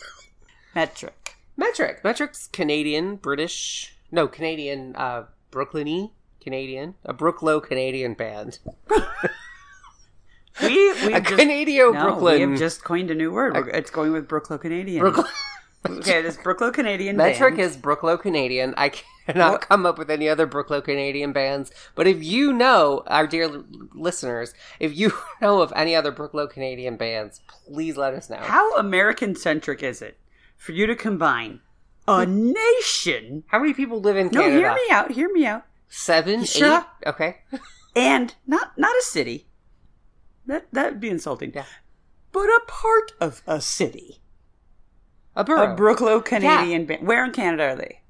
Metric. 0.74 1.36
Metric. 1.56 2.02
Metric's 2.02 2.48
Canadian, 2.48 3.16
British, 3.16 3.94
no, 4.10 4.26
Canadian, 4.26 4.94
uh, 4.96 5.24
Brooklyn 5.50 6.10
Canadian, 6.40 6.94
a 7.04 7.14
Brooklow 7.14 7.62
Canadian 7.62 8.14
band. 8.14 8.58
We, 10.62 10.92
we 11.06 11.12
a 11.14 11.20
Canadian 11.20 11.92
no, 11.92 12.02
Brooklyn. 12.02 12.34
we 12.34 12.40
have 12.42 12.58
just 12.58 12.84
coined 12.84 13.10
a 13.10 13.14
new 13.14 13.32
word. 13.32 13.54
We're- 13.54 13.72
it's 13.72 13.90
going 13.90 14.12
with 14.12 14.28
Brooklow 14.28 14.60
Canadian. 14.60 15.14
Okay, 15.86 16.22
this 16.22 16.36
Brooklow 16.38 16.72
Canadian 16.72 17.16
Metric 17.16 17.56
band. 17.56 17.70
is 17.70 17.76
Brooklow 17.76 18.18
Canadian. 18.18 18.72
I 18.76 18.90
cannot 19.26 19.52
What? 19.52 19.60
come 19.68 19.84
up 19.84 19.98
with 19.98 20.10
any 20.10 20.28
other 20.28 20.46
Brooklow 20.46 20.82
Canadian 20.82 21.32
bands. 21.32 21.70
But 21.94 22.06
if 22.06 22.22
you 22.24 22.52
know, 22.54 23.02
our 23.06 23.26
dear 23.26 23.44
l- 23.44 23.64
listeners, 23.92 24.54
if 24.80 24.96
you 24.96 25.12
know 25.42 25.60
of 25.60 25.72
any 25.76 25.94
other 25.94 26.10
Brooklow 26.10 26.48
Canadian 26.48 26.96
bands, 26.96 27.42
please 27.66 27.98
let 27.98 28.14
us 28.14 28.30
know. 28.30 28.38
How 28.38 28.76
American 28.76 29.34
centric 29.36 29.82
is 29.82 30.00
it 30.00 30.16
for 30.56 30.72
you 30.72 30.86
to 30.86 30.96
combine 30.96 31.60
a 32.08 32.24
hmm. 32.24 32.52
nation? 32.52 33.44
How 33.48 33.58
many 33.58 33.74
people 33.74 34.00
live 34.00 34.16
in 34.16 34.30
Canada? 34.30 34.50
No, 34.50 34.56
hear 34.56 34.74
me 34.74 34.90
out. 34.90 35.10
Hear 35.10 35.32
me 35.32 35.44
out. 35.44 35.64
Seven, 35.88 36.40
eight. 36.40 36.82
Okay. 37.06 37.38
And 37.96 38.34
not 38.44 38.76
not 38.76 38.90
a 38.96 39.02
city. 39.02 39.46
That 40.46 40.66
that'd 40.72 41.00
be 41.00 41.08
insulting. 41.08 41.52
Yeah. 41.54 41.64
But 42.32 42.46
a 42.46 42.60
part 42.66 43.12
of 43.20 43.42
a 43.46 43.60
city. 43.60 44.20
A 45.36 45.44
borough. 45.44 45.72
A 45.72 45.76
Brooklow 45.76 46.24
Canadian 46.24 46.86
band. 46.86 47.06
Where 47.06 47.24
in 47.24 47.32
Canada 47.32 47.64
are 47.64 47.76
they? 47.76 48.00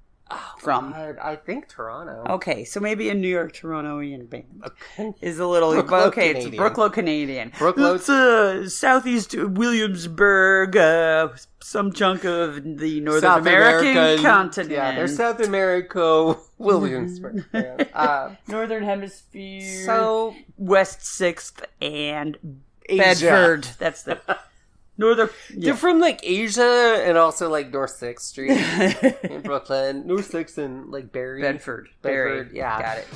From? 0.59 0.93
God, 0.93 1.19
I 1.23 1.37
think 1.37 1.69
Toronto. 1.69 2.25
Okay, 2.35 2.65
so 2.65 2.81
maybe 2.81 3.09
a 3.11 3.15
New 3.15 3.29
York 3.29 3.53
Torontoian 3.53 4.29
band. 4.29 4.63
Okay. 4.67 5.13
is 5.21 5.39
a 5.39 5.47
little 5.47 5.73
Brooklow 5.73 5.89
but 5.91 6.07
okay. 6.09 6.31
It's 6.31 6.39
Canadian. 6.45 6.63
Brooklow 6.63 6.93
Canadian. 6.93 7.51
Brooklow- 7.53 7.97
It's 7.97 8.09
uh, 8.09 8.69
southeast 8.69 9.35
Williamsburg, 9.35 10.77
uh, 10.77 11.29
some 11.61 11.93
chunk 11.93 12.25
of 12.25 12.63
the 12.79 13.01
North 13.01 13.23
American 13.23 13.91
American- 13.93 14.25
continent. 14.25 14.73
Yeah, 14.73 14.95
they're 14.95 15.09
South 15.09 15.41
America, 15.41 16.37
Williamsburg. 16.59 17.45
Uh, 17.95 18.31
Northern 18.49 18.83
Hemisphere. 18.85 19.85
so 19.87 20.35
West 20.59 21.05
Sixth 21.05 21.65
and 21.81 22.39
Asia. 22.89 23.03
Bedford. 23.03 23.69
That's 23.79 24.03
the 24.03 24.21
Northern. 24.97 25.29
They're 25.57 25.75
from 25.75 26.01
like 26.01 26.21
Asia 26.23 27.03
and 27.05 27.19
also 27.19 27.51
like 27.51 27.73
North 27.73 27.91
Sixth 27.91 28.27
Street 28.27 28.51
in 29.23 29.43
Brooklyn, 29.43 30.07
North 30.07 30.31
Sixth 30.31 30.59
and 30.59 30.91
like 30.91 31.13
Barry, 31.13 31.43
Bedford. 31.43 31.89
Bedford, 32.03 32.49
Barry. 32.49 32.57
yeah. 32.57 32.81
got 32.81 32.99
it. 32.99 33.09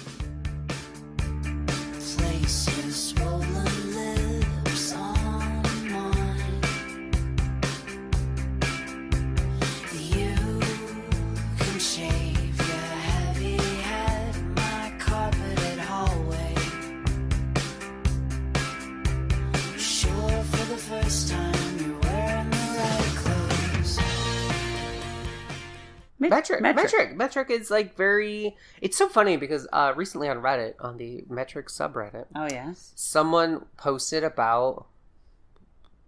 Me- 26.20 26.28
Metric, 26.28 26.61
metric, 26.61 27.16
metric, 27.16 27.48
is 27.50 27.70
like 27.70 27.96
very. 27.96 28.57
It's 28.81 28.96
so 28.96 29.09
funny 29.09 29.37
because 29.37 29.68
uh, 29.72 29.92
recently 29.94 30.28
on 30.28 30.38
Reddit, 30.38 30.74
on 30.81 30.96
the 30.96 31.24
metric 31.28 31.68
subreddit, 31.68 32.26
Oh 32.35 32.48
yes. 32.50 32.92
someone 32.96 33.66
posted 33.76 34.24
about 34.24 34.87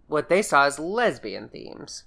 what 0.07 0.27
they 0.27 0.41
saw 0.41 0.65
as 0.65 0.77
lesbian 0.79 1.47
themes 1.47 2.03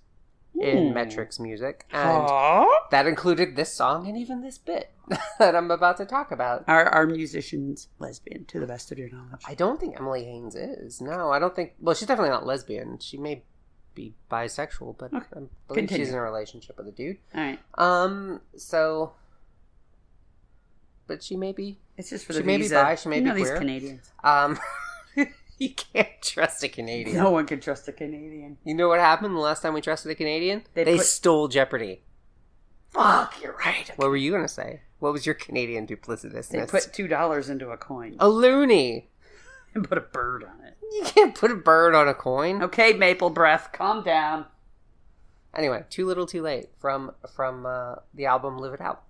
in 0.61 0.89
Hmm. 0.89 0.95
Metric's 0.95 1.41
music, 1.41 1.87
and 1.91 2.29
Aww. 2.29 2.67
that 2.91 3.07
included 3.07 3.57
this 3.57 3.73
song 3.73 4.07
and 4.07 4.17
even 4.17 4.41
this 4.43 4.57
bit 4.59 4.91
that 5.39 5.57
I'm 5.57 5.71
about 5.71 5.97
to 5.97 6.05
talk 6.05 6.31
about. 6.31 6.65
Are 6.69 6.85
are 6.87 7.07
musicians 7.07 7.89
lesbian 7.99 8.45
to 8.47 8.61
the 8.61 8.67
best 8.67 8.93
of 8.93 8.99
your 8.99 9.09
knowledge? 9.09 9.43
I 9.49 9.55
don't 9.55 9.81
think 9.81 9.97
Emily 9.99 10.25
Haines 10.25 10.55
is. 10.55 11.01
No, 11.01 11.31
I 11.33 11.39
don't 11.39 11.57
think. 11.57 11.73
Well, 11.81 11.95
she's 11.95 12.07
definitely 12.07 12.31
not 12.31 12.47
lesbian. 12.47 12.99
She 13.01 13.17
may 13.17 13.43
be 13.95 14.15
bisexual, 14.31 14.97
but 14.99 15.13
Okay. 15.15 15.27
I 15.33 15.39
believe 15.39 15.49
Continue. 15.69 16.05
she's 16.05 16.13
in 16.13 16.19
a 16.19 16.23
relationship 16.23 16.77
with 16.79 16.89
a 16.89 16.93
dude. 16.93 17.19
All 17.35 17.41
right. 17.41 17.59
Um, 17.77 18.41
so, 18.57 19.13
but 21.07 21.23
she 21.23 21.37
may 21.37 21.53
be. 21.53 21.79
It's 21.97 22.11
just 22.11 22.25
for 22.27 22.33
the 22.33 22.39
She 22.39 22.43
the 22.43 22.47
may 22.47 22.57
be 22.57 22.63
visa. 22.63 22.75
bi, 22.83 22.95
she 22.97 23.09
may 23.09 23.17
you 23.17 23.23
be 23.23 23.29
know 23.29 23.35
these. 23.35 23.51
Canadians. 23.51 24.11
Um, 24.23 24.59
you 25.59 25.71
can't 25.75 26.09
trust 26.23 26.63
a 26.65 26.69
Canadian. 26.69 27.17
No 27.17 27.31
one 27.31 27.47
can 27.47 27.61
trust 27.61 27.87
a 27.89 27.93
Canadian. 27.93 28.59
You 28.65 28.75
know 28.75 28.89
what 28.89 29.01
happened 29.01 29.35
the 29.35 29.41
last 29.41 29.63
time 29.63 29.75
we 29.75 29.81
trusted 29.81 30.11
a 30.11 30.15
Canadian? 30.15 30.65
They 30.75 30.85
They, 30.85 30.97
put- 30.97 31.07
stole 31.07 31.49
Jeopardy. 31.49 32.03
Fuck, 32.91 33.43
you're 33.43 33.57
right. 33.57 33.91
What 33.97 34.09
were 34.09 34.17
you 34.17 34.31
gonna 34.31 34.47
say? 34.49 34.81
What 35.01 35.13
was 35.13 35.27
your 35.27 35.35
Canadian 35.35 35.87
duplicitousness? 35.87 36.49
They 36.51 36.65
put 36.67 36.91
two 36.93 37.09
dollars 37.09 37.51
into 37.51 37.71
a 37.71 37.77
coin 37.77 38.15
a 38.21 38.27
loonie. 38.27 39.07
And 39.75 39.85
put 39.89 39.99
a 39.99 40.03
bird 40.03 40.45
on 40.45 40.65
it. 40.67 40.77
You 40.93 41.03
can't 41.05 41.35
put 41.35 41.51
a 41.51 41.57
bird 41.57 41.95
on 41.95 42.09
a 42.09 42.15
coin. 42.15 42.63
Okay, 42.63 42.93
Maple 42.93 43.31
Breath, 43.31 43.71
calm 43.73 44.05
down. 44.05 44.47
Anyway, 45.57 45.85
too 45.91 46.07
little, 46.07 46.27
too 46.27 46.43
late 46.43 46.71
from 46.79 47.13
from 47.35 47.67
uh, 47.67 47.97
the 48.13 48.27
album 48.27 48.59
"Live 48.59 48.75
It 48.75 48.81
Out." 48.81 49.03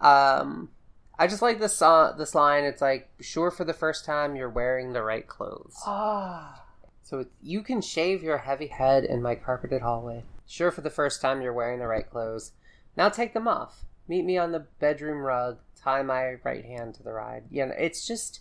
Um, 0.00 0.70
I 1.18 1.26
just 1.26 1.42
like 1.42 1.60
this 1.60 1.76
song. 1.76 2.14
This 2.18 2.34
line. 2.34 2.64
It's 2.64 2.82
like, 2.82 3.10
"Sure, 3.20 3.50
for 3.50 3.64
the 3.64 3.72
first 3.72 4.04
time, 4.04 4.36
you're 4.36 4.50
wearing 4.50 4.92
the 4.92 5.02
right 5.02 5.26
clothes." 5.26 5.76
Ah. 5.86 6.64
So 7.02 7.20
it's, 7.20 7.30
you 7.42 7.62
can 7.62 7.82
shave 7.82 8.22
your 8.22 8.38
heavy 8.38 8.68
head 8.68 9.04
in 9.04 9.22
my 9.22 9.34
carpeted 9.34 9.82
hallway. 9.82 10.24
Sure, 10.46 10.70
for 10.70 10.80
the 10.80 10.90
first 10.90 11.20
time, 11.20 11.42
you're 11.42 11.52
wearing 11.52 11.78
the 11.78 11.86
right 11.86 12.08
clothes. 12.08 12.52
Now 12.96 13.08
take 13.08 13.34
them 13.34 13.46
off. 13.46 13.84
Meet 14.08 14.24
me 14.24 14.38
on 14.38 14.52
the 14.52 14.66
bedroom 14.80 15.18
rug. 15.18 15.58
Tie 15.76 16.02
my 16.02 16.36
right 16.44 16.64
hand 16.64 16.94
to 16.94 17.02
the 17.02 17.12
ride. 17.12 17.44
You 17.50 17.66
know, 17.66 17.74
it's 17.78 18.06
just, 18.06 18.40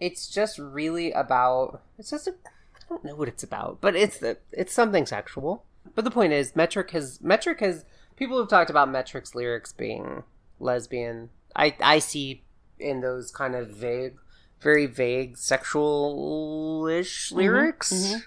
it's 0.00 0.28
just 0.28 0.58
really 0.58 1.12
about. 1.12 1.82
It's 1.98 2.10
just 2.10 2.26
a. 2.26 2.34
I 2.76 2.80
don't 2.88 3.04
know 3.04 3.16
what 3.16 3.28
it's 3.28 3.42
about, 3.42 3.78
but 3.80 3.94
it's 3.94 4.18
the 4.18 4.38
it's 4.52 4.72
something 4.72 5.06
sexual. 5.06 5.64
But 5.94 6.04
the 6.04 6.10
point 6.10 6.32
is, 6.32 6.56
Metric 6.56 6.90
has 6.92 7.20
Metric 7.20 7.60
has 7.60 7.84
people 8.16 8.38
have 8.38 8.48
talked 8.48 8.70
about 8.70 8.90
Metric's 8.90 9.34
lyrics 9.34 9.72
being 9.72 10.24
lesbian 10.60 11.30
I 11.58 11.76
I 11.80 11.98
see 11.98 12.44
in 12.78 13.00
those 13.00 13.30
kind 13.30 13.54
of 13.54 13.68
vague, 13.68 14.16
very 14.60 14.86
vague 14.86 15.36
sexual-ish 15.36 17.28
mm-hmm, 17.28 17.36
lyrics. 17.36 17.92
Mm-hmm. 17.92 18.18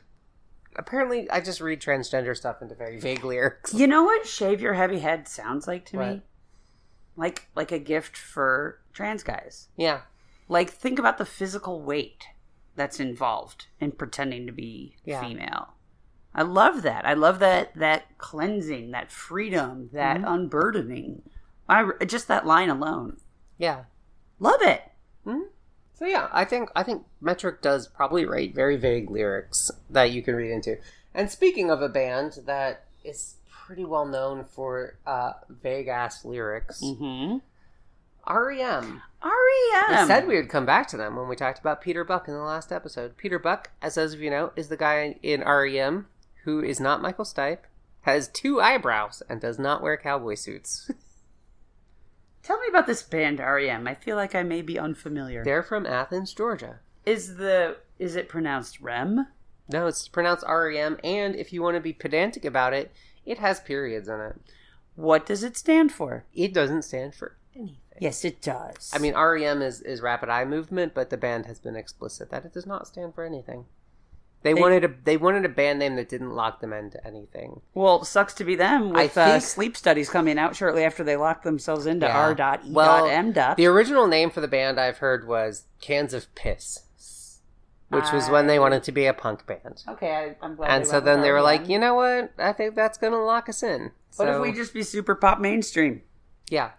Apparently, 0.76 1.30
I 1.30 1.42
just 1.42 1.62
read 1.62 1.82
transgender 1.82 2.36
stuff 2.36 2.62
into 2.62 2.76
very 2.76 3.00
vague 3.00 3.24
lyrics. 3.24 3.74
You 3.74 3.88
know 3.88 4.04
what 4.04 4.28
shave 4.28 4.62
your 4.62 4.74
heavy 4.74 5.00
head 5.00 5.28
sounds 5.28 5.68
like 5.68 5.86
to 5.88 5.98
me? 5.98 6.22
Like 7.16 7.48
like 7.56 7.72
a 7.72 7.80
gift 7.80 8.18
for 8.18 8.80
trans 8.94 9.24
guys. 9.24 9.70
Yeah, 9.78 10.02
Like 10.52 10.70
think 10.70 11.00
about 11.00 11.18
the 11.18 11.26
physical 11.26 11.82
weight 11.82 12.26
that's 12.76 13.00
involved 13.00 13.68
in 13.80 13.92
pretending 13.94 14.46
to 14.48 14.52
be 14.54 14.98
Yeah. 15.06 15.22
female. 15.22 15.74
I 16.36 16.42
love 16.44 16.82
that. 16.84 17.06
I 17.06 17.14
love 17.14 17.40
that 17.40 17.74
that 17.76 18.18
cleansing, 18.18 18.92
that 18.92 19.12
freedom, 19.12 19.90
that 19.94 20.18
Mm-hmm. 20.18 20.28
unburdening. 20.34 21.22
I 21.70 21.90
just 22.06 22.28
that 22.28 22.46
line 22.46 22.70
alone. 22.70 23.18
yeah. 23.58 23.86
Love 24.40 24.62
it. 24.62 24.82
So 25.94 26.06
yeah, 26.08 26.30
I 26.32 26.46
think 26.46 26.70
I 26.76 26.82
think 26.84 27.06
Metric 27.22 27.62
does 27.62 27.88
probably 27.88 28.26
write 28.26 28.56
very 28.56 28.76
vague 28.76 29.12
lyrics 29.12 29.70
that 29.90 30.10
you 30.12 30.24
can 30.24 30.34
read 30.36 30.52
into. 30.52 30.78
And 31.14 31.30
speaking 31.30 31.70
of 31.70 31.82
a 31.84 31.90
band 31.90 32.40
that 32.48 32.86
is 33.04 33.36
pretty 33.52 33.86
well 33.86 34.08
known 34.08 34.44
for 34.44 34.98
uh, 35.06 35.34
vague 35.48 35.88
ass 35.88 36.26
lyrics, 36.26 36.82
Mm-hmm. 36.84 37.38
REM. 38.30 39.02
REM. 39.24 40.02
We 40.02 40.08
said 40.08 40.28
we 40.28 40.36
would 40.36 40.50
come 40.50 40.66
back 40.66 40.88
to 40.90 40.98
them 40.98 41.16
when 41.16 41.28
we 41.28 41.36
talked 41.36 41.60
about 41.60 41.82
Peter 41.82 42.04
Buck 42.04 42.28
in 42.28 42.34
the 42.34 42.42
last 42.42 42.72
episode. 42.72 43.18
Peter 43.18 43.40
Buck, 43.40 43.72
as 43.82 43.96
those 43.96 44.14
of 44.14 44.22
you 44.22 44.30
know, 44.30 44.52
is 44.56 44.70
the 44.70 44.78
guy 44.78 45.16
in 45.22 45.42
REM 45.42 46.08
who 46.44 46.62
is 46.62 46.80
not 46.80 47.02
Michael 47.02 47.26
Stipe, 47.26 47.66
has 48.02 48.28
two 48.28 48.60
eyebrows, 48.60 49.22
and 49.30 49.40
does 49.40 49.60
not 49.60 49.82
wear 49.82 49.96
cowboy 49.96 50.34
suits. 50.34 50.90
Tell 52.44 52.60
me 52.60 52.68
about 52.68 52.88
this 52.88 53.04
band 53.04 53.40
REM. 53.40 53.88
I 53.88 53.94
feel 53.94 54.16
like 54.16 54.34
I 54.34 54.42
may 54.42 54.64
be 54.64 54.80
unfamiliar. 54.80 55.44
They're 55.44 55.62
from 55.62 55.86
Athens, 55.86 56.34
Georgia. 56.34 56.80
Is 57.06 57.38
the 57.38 57.78
is 58.00 58.16
it 58.16 58.28
pronounced 58.28 58.82
Rem? 58.82 59.28
No, 59.70 59.86
it's 59.86 60.08
pronounced 60.08 60.44
REM, 60.48 60.98
and 61.04 61.36
if 61.36 61.54
you 61.54 61.62
want 61.62 61.76
to 61.76 61.82
be 61.82 61.94
pedantic 61.94 62.44
about 62.44 62.74
it, 62.74 62.92
it 63.26 63.38
has 63.38 63.60
periods 63.60 64.08
in 64.08 64.20
it. 64.20 64.36
What 64.96 65.26
does 65.26 65.44
it 65.44 65.56
stand 65.56 65.92
for? 65.92 66.26
It 66.34 66.54
doesn't 66.54 66.82
stand 66.82 67.14
for 67.14 67.38
anything. 67.56 67.78
Yes, 68.00 68.26
it 68.26 68.42
does. 68.42 68.92
I 68.94 68.98
mean, 69.00 69.14
REM 69.16 69.62
is, 69.62 69.82
is 69.82 70.02
rapid 70.02 70.30
eye 70.30 70.46
movement, 70.46 70.94
but 70.94 71.10
the 71.10 71.18
band 71.18 71.46
has 71.46 71.60
been 71.60 71.76
explicit 71.76 72.30
that 72.32 72.46
it 72.46 72.54
does 72.54 72.66
not 72.66 72.88
stand 72.88 73.14
for 73.14 73.24
anything. 73.24 73.66
They, 74.44 74.54
They- 74.54 74.60
wanted 74.62 74.84
a 74.84 74.88
they 75.04 75.18
wanted 75.18 75.46
a 75.46 75.50
band 75.50 75.78
name 75.78 75.96
that 75.98 76.10
didn't 76.10 76.32
lock 76.32 76.62
them 76.62 76.74
into 76.74 77.06
anything. 77.06 77.62
well, 77.76 78.04
sucks 78.04 78.34
to 78.36 78.44
be 78.44 78.56
them 78.56 78.96
I 78.96 79.04
with 79.04 79.18
uh, 79.18 79.32
think- 79.34 79.44
sleep 79.44 79.78
studies 79.78 80.10
coming 80.10 80.40
out 80.40 80.56
shortly 80.56 80.84
after 80.84 81.04
they 81.04 81.16
locked 81.16 81.44
themselves 81.44 81.86
into 81.86 82.08
Yeah. 82.08 82.18
R. 82.18 82.34
Dot 82.34 82.62
E. 82.66 82.72
Well, 82.72 83.06
dot 83.06 83.12
M. 83.14 83.32
Dot. 83.34 83.58
The 83.58 83.68
original 83.68 84.08
name 84.08 84.32
for 84.32 84.42
the 84.42 84.48
band 84.48 84.80
I've 84.80 84.98
heard 84.98 85.28
was 85.28 85.66
Cans 85.80 86.16
of 86.16 86.34
Piss, 86.34 87.40
which 87.90 88.12
was 88.12 88.30
when 88.32 88.48
they 88.48 88.58
wanted 88.58 88.82
to 88.84 88.92
be 88.92 89.06
a 89.06 89.14
punk 89.14 89.46
band. 89.46 89.84
Okay, 89.88 90.10
I, 90.12 90.36
I'm 90.44 90.56
glad. 90.56 90.72
And 90.72 90.88
so 90.88 91.00
then 91.00 91.22
they 91.22 91.30
were 91.30 91.36
REM. 91.36 91.44
like, 91.44 91.70
you 91.70 91.78
know 91.78 91.94
what? 91.94 92.32
I 92.40 92.52
think 92.54 92.74
that's 92.74 92.98
going 92.98 93.14
to 93.14 93.20
lock 93.20 93.48
us 93.48 93.62
in. 93.62 93.92
"What 94.16 94.28
if 94.28 94.42
we 94.42 94.54
just 94.54 94.74
be 94.74 94.82
super 94.82 95.14
pop 95.14 95.40
mainstream?" 95.40 96.02
Yeah. 96.50 96.72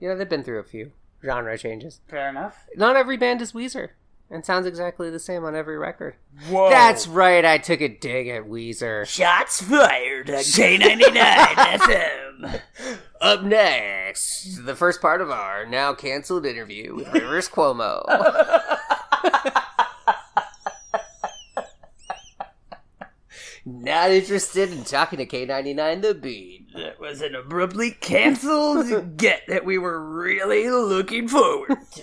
You 0.00 0.08
know, 0.08 0.16
they've 0.16 0.28
been 0.28 0.44
through 0.44 0.58
a 0.60 0.64
few 0.64 0.92
genre 1.24 1.56
changes. 1.58 2.00
Fair 2.08 2.28
enough. 2.28 2.66
Not 2.76 2.96
every 2.96 3.16
band 3.16 3.40
is 3.42 3.52
Weezer. 3.52 3.90
And 4.28 4.44
sounds 4.44 4.66
exactly 4.66 5.08
the 5.08 5.20
same 5.20 5.44
on 5.44 5.54
every 5.54 5.78
record. 5.78 6.16
Whoa, 6.48 6.68
That's 6.68 7.06
right, 7.06 7.44
I 7.44 7.58
took 7.58 7.80
a 7.80 7.86
dig 7.88 8.26
at 8.26 8.42
Weezer. 8.48 9.06
shots 9.06 9.62
fired 9.62 10.28
at 10.28 10.44
K99 10.44 11.14
FM. 11.78 12.60
Up 13.20 13.44
next, 13.44 14.64
the 14.66 14.74
first 14.74 15.00
part 15.00 15.20
of 15.20 15.30
our 15.30 15.64
now 15.64 15.94
canceled 15.94 16.44
interview 16.44 16.96
with 16.96 17.12
Rivers 17.12 17.48
Cuomo. 17.48 18.02
Not 23.68 24.12
interested 24.12 24.70
in 24.70 24.84
talking 24.84 25.18
to 25.18 25.26
K99 25.26 26.00
The 26.00 26.14
Beat. 26.14 26.72
That 26.72 27.00
was 27.00 27.20
an 27.20 27.34
abruptly 27.34 27.90
canceled 27.90 29.16
get 29.16 29.42
that 29.48 29.64
we 29.64 29.76
were 29.76 30.00
really 30.00 30.70
looking 30.70 31.26
forward 31.26 31.78
to. 31.96 32.02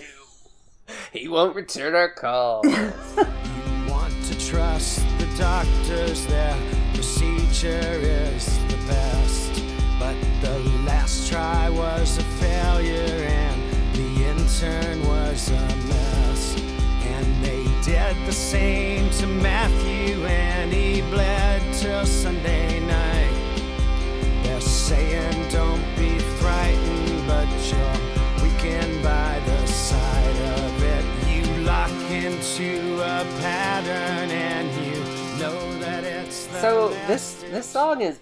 He 1.10 1.26
won't 1.26 1.56
return 1.56 1.94
our 1.94 2.12
call. 2.12 2.62
You 3.14 3.90
want 3.90 4.12
to 4.24 4.46
trust 4.46 4.98
the 5.18 5.26
doctors, 5.38 6.26
their 6.26 6.54
procedure 6.92 7.68
is 7.68 8.58
the 8.68 8.76
best. 8.86 9.62
But 9.98 10.16
the 10.42 10.58
last 10.84 11.30
try 11.30 11.70
was 11.70 12.18
a 12.18 12.22
failure, 12.22 13.24
and 13.24 13.94
the 13.94 14.24
intern 14.26 15.06
was 15.08 15.48
a 15.48 15.76
mess. 15.86 16.60
And 17.04 17.44
they 17.44 17.64
did 17.82 18.16
the 18.26 18.32
same 18.32 19.08
to 19.12 19.26
Matthew, 19.26 20.24
and 20.26 20.72
he 20.72 21.00
bled 21.02 21.43
till 21.84 22.06
Sunday 22.06 22.80
night. 22.80 24.42
They're 24.42 24.58
saying 24.60 25.50
don't 25.50 25.84
be 25.98 26.18
frightened, 26.40 27.26
but 27.26 27.46
you're 27.70 28.42
weakened 28.42 29.02
by 29.02 29.38
the 29.44 29.66
sight 29.66 30.36
of 30.62 30.82
it. 30.82 31.04
You 31.30 31.64
lock 31.64 31.90
into 32.10 32.94
a 33.02 33.22
pattern 33.42 34.30
and 34.30 34.66
you 34.86 34.98
know 35.38 35.78
that 35.80 36.04
it's 36.04 36.46
the 36.46 36.60
so 36.62 36.88
this 37.06 37.42
this 37.50 37.66
song 37.66 38.00
is 38.00 38.18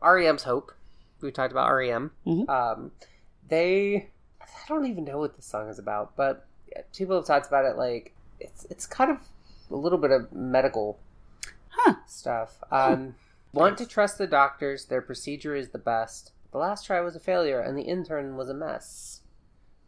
REM's 0.00 0.44
Hope. 0.44 0.70
We 1.20 1.32
talked 1.32 1.50
about 1.52 1.68
REM. 1.74 2.12
Mhm. 2.24 2.48
Um, 2.48 2.92
they 3.48 4.08
I 4.40 4.46
don't 4.68 4.86
even 4.86 5.02
know 5.04 5.18
what 5.18 5.34
this 5.34 5.46
song 5.46 5.68
is 5.68 5.80
about, 5.80 6.14
but 6.14 6.46
people 6.96 7.16
have 7.16 7.26
talked 7.26 7.48
about 7.48 7.64
it 7.64 7.76
like 7.76 8.14
it's 8.38 8.66
it's 8.70 8.86
kind 8.86 9.10
of 9.10 9.18
a 9.68 9.74
little 9.74 9.98
bit 9.98 10.12
of 10.12 10.32
medical 10.32 11.00
Huh. 11.82 11.94
stuff. 12.06 12.62
Um, 12.70 13.14
want 13.52 13.78
to 13.78 13.86
trust 13.86 14.18
the 14.18 14.26
doctors. 14.26 14.84
Their 14.86 15.00
procedure 15.02 15.54
is 15.54 15.70
the 15.70 15.78
best. 15.78 16.32
The 16.52 16.58
last 16.58 16.84
try 16.86 17.00
was 17.00 17.16
a 17.16 17.20
failure, 17.20 17.60
and 17.60 17.76
the 17.78 17.82
intern 17.82 18.36
was 18.36 18.48
a 18.48 18.54
mess. 18.54 19.20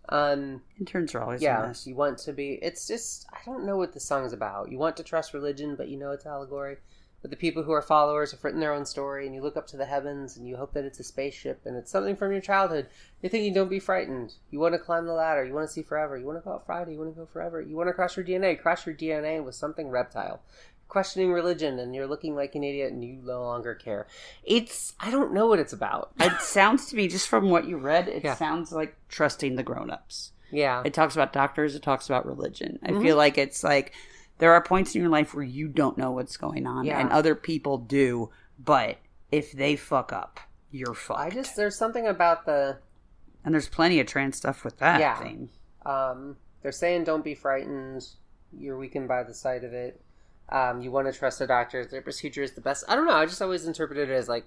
Um, 0.09 0.63
Interns 0.79 1.15
are 1.15 1.23
always 1.23 1.41
a 1.41 1.45
yeah, 1.45 1.63
mess. 1.67 1.87
you 1.87 1.95
want 1.95 2.19
to 2.19 2.33
be. 2.33 2.59
It's 2.63 2.87
just 2.89 3.27
I 3.33 3.39
don't 3.47 3.65
know 3.67 3.77
what 3.77 3.93
the 3.93 4.01
song's 4.01 4.33
about. 4.33 4.71
You 4.71 4.79
want 4.79 4.97
to 4.99 5.03
trust 5.03 5.33
religion, 5.35 5.77
but 5.77 5.89
you 5.89 5.97
know 5.97 6.11
it's 6.13 6.27
allegory. 6.27 6.77
But 7.21 7.31
the 7.31 7.37
people 7.37 7.63
who 7.63 7.71
are 7.71 7.81
followers 7.83 8.33
have 8.33 8.43
written 8.43 8.59
their 8.59 8.73
own 8.73 8.85
story, 8.85 9.27
and 9.27 9.35
you 9.35 9.43
look 9.43 9.57
up 9.57 9.69
to 9.69 9.77
the 9.77 9.87
heavens, 9.87 10.37
and 10.37 10.49
you 10.49 10.57
hope 10.57 10.73
that 10.75 10.85
it's 10.85 10.99
a 10.99 11.05
spaceship, 11.05 11.61
and 11.65 11.77
it's 11.77 11.91
something 11.91 12.17
from 12.17 12.33
your 12.33 12.41
childhood. 12.41 12.89
You're 13.23 13.31
thinking, 13.31 13.55
don't 13.55 13.71
be 13.71 13.79
frightened. 13.79 14.35
You 14.51 14.59
want 14.59 14.75
to 14.75 14.79
climb 14.81 15.07
the 15.07 15.13
ladder. 15.13 15.45
You 15.45 15.55
want 15.55 15.69
to 15.69 15.73
see 15.73 15.83
forever. 15.83 16.19
You 16.19 16.27
want 16.27 16.39
to 16.39 16.45
go 16.45 16.55
out 16.55 16.67
Friday. 16.67 16.93
You 16.95 16.99
want 16.99 17.15
to 17.15 17.21
go 17.21 17.27
forever. 17.27 17.61
You 17.63 17.77
want 17.77 17.89
to 17.89 17.93
cross 17.93 18.17
your 18.17 18.27
DNA. 18.27 18.61
Cross 18.61 18.87
your 18.87 18.97
DNA 18.97 19.43
with 19.45 19.55
something 19.55 19.89
reptile. 19.89 20.43
Questioning 20.93 21.33
religion, 21.33 21.79
and 21.79 21.95
you're 21.95 22.07
looking 22.07 22.35
like 22.37 22.55
an 22.55 22.63
idiot, 22.63 22.93
and 22.93 23.03
you 23.03 23.19
no 23.25 23.41
longer 23.41 23.75
care. 23.75 24.07
It's 24.45 24.93
I 25.01 25.11
don't 25.11 25.33
know 25.33 25.47
what 25.47 25.59
it's 25.59 25.73
about. 25.73 26.13
It 26.21 26.39
sounds 26.43 26.85
to 26.91 26.97
me, 26.97 27.09
just 27.09 27.29
from 27.29 27.49
what 27.49 27.67
you 27.67 27.79
read, 27.79 28.09
it 28.09 28.23
Yeah. 28.23 28.35
sounds 28.35 28.73
like 28.73 28.95
trusting 29.09 29.57
the 29.57 29.63
grown-ups. 29.63 30.33
Yeah, 30.51 30.83
It 30.85 30.93
talks 30.93 31.15
about 31.15 31.33
doctors. 31.33 31.75
It 31.75 31.83
talks 31.83 32.11
about 32.11 32.27
religion. 32.27 32.79
I 32.83 32.91
Mm-hmm. 32.91 33.01
feel 33.03 33.17
like 33.17 33.39
it's 33.39 33.65
like 33.65 33.95
there 34.37 34.53
are 34.53 34.63
points 34.63 34.95
in 34.95 35.01
your 35.01 35.11
life 35.11 35.33
where 35.33 35.43
you 35.45 35.67
don't 35.69 35.97
know 35.97 36.11
what's 36.11 36.37
going 36.37 36.67
on, 36.67 36.85
Yeah. 36.85 37.01
and 37.01 37.11
other 37.11 37.35
people 37.35 37.79
do. 37.79 38.29
But 38.59 38.99
if 39.31 39.53
they 39.53 39.77
fuck 39.77 40.13
up, 40.13 40.41
you're 40.71 40.93
fucked. 40.93 41.21
I 41.21 41.31
just 41.31 41.57
there's 41.57 41.79
something 41.79 42.07
about 42.07 42.45
the 42.45 42.81
and 43.47 43.55
there's 43.55 43.69
plenty 43.71 43.99
of 43.99 44.07
trans 44.07 44.37
stuff 44.37 44.63
with 44.63 44.77
that 44.81 45.01
Yeah. 45.01 45.19
thing. 45.19 45.49
Um, 45.87 46.37
they're 46.61 46.71
saying 46.71 47.05
don't 47.05 47.25
be 47.25 47.35
frightened. 47.35 48.07
You're 48.53 48.77
weakened 48.77 49.09
by 49.09 49.23
the 49.23 49.33
sight 49.33 49.65
of 49.65 49.73
it. 49.73 50.03
Um, 50.53 50.83
you 50.83 50.91
want 50.91 51.11
to 51.13 51.19
trust 51.19 51.39
the 51.39 51.47
doctors. 51.47 51.89
Their 51.89 52.03
procedure 52.03 52.43
is 52.43 52.53
the 52.53 52.61
best. 52.61 52.85
I 52.89 52.95
don't 52.95 53.07
know. 53.07 53.15
I 53.15 53.25
just 53.27 53.41
always 53.41 53.67
interpreted 53.67 54.11
it 54.11 54.13
as 54.13 54.29
like 54.29 54.45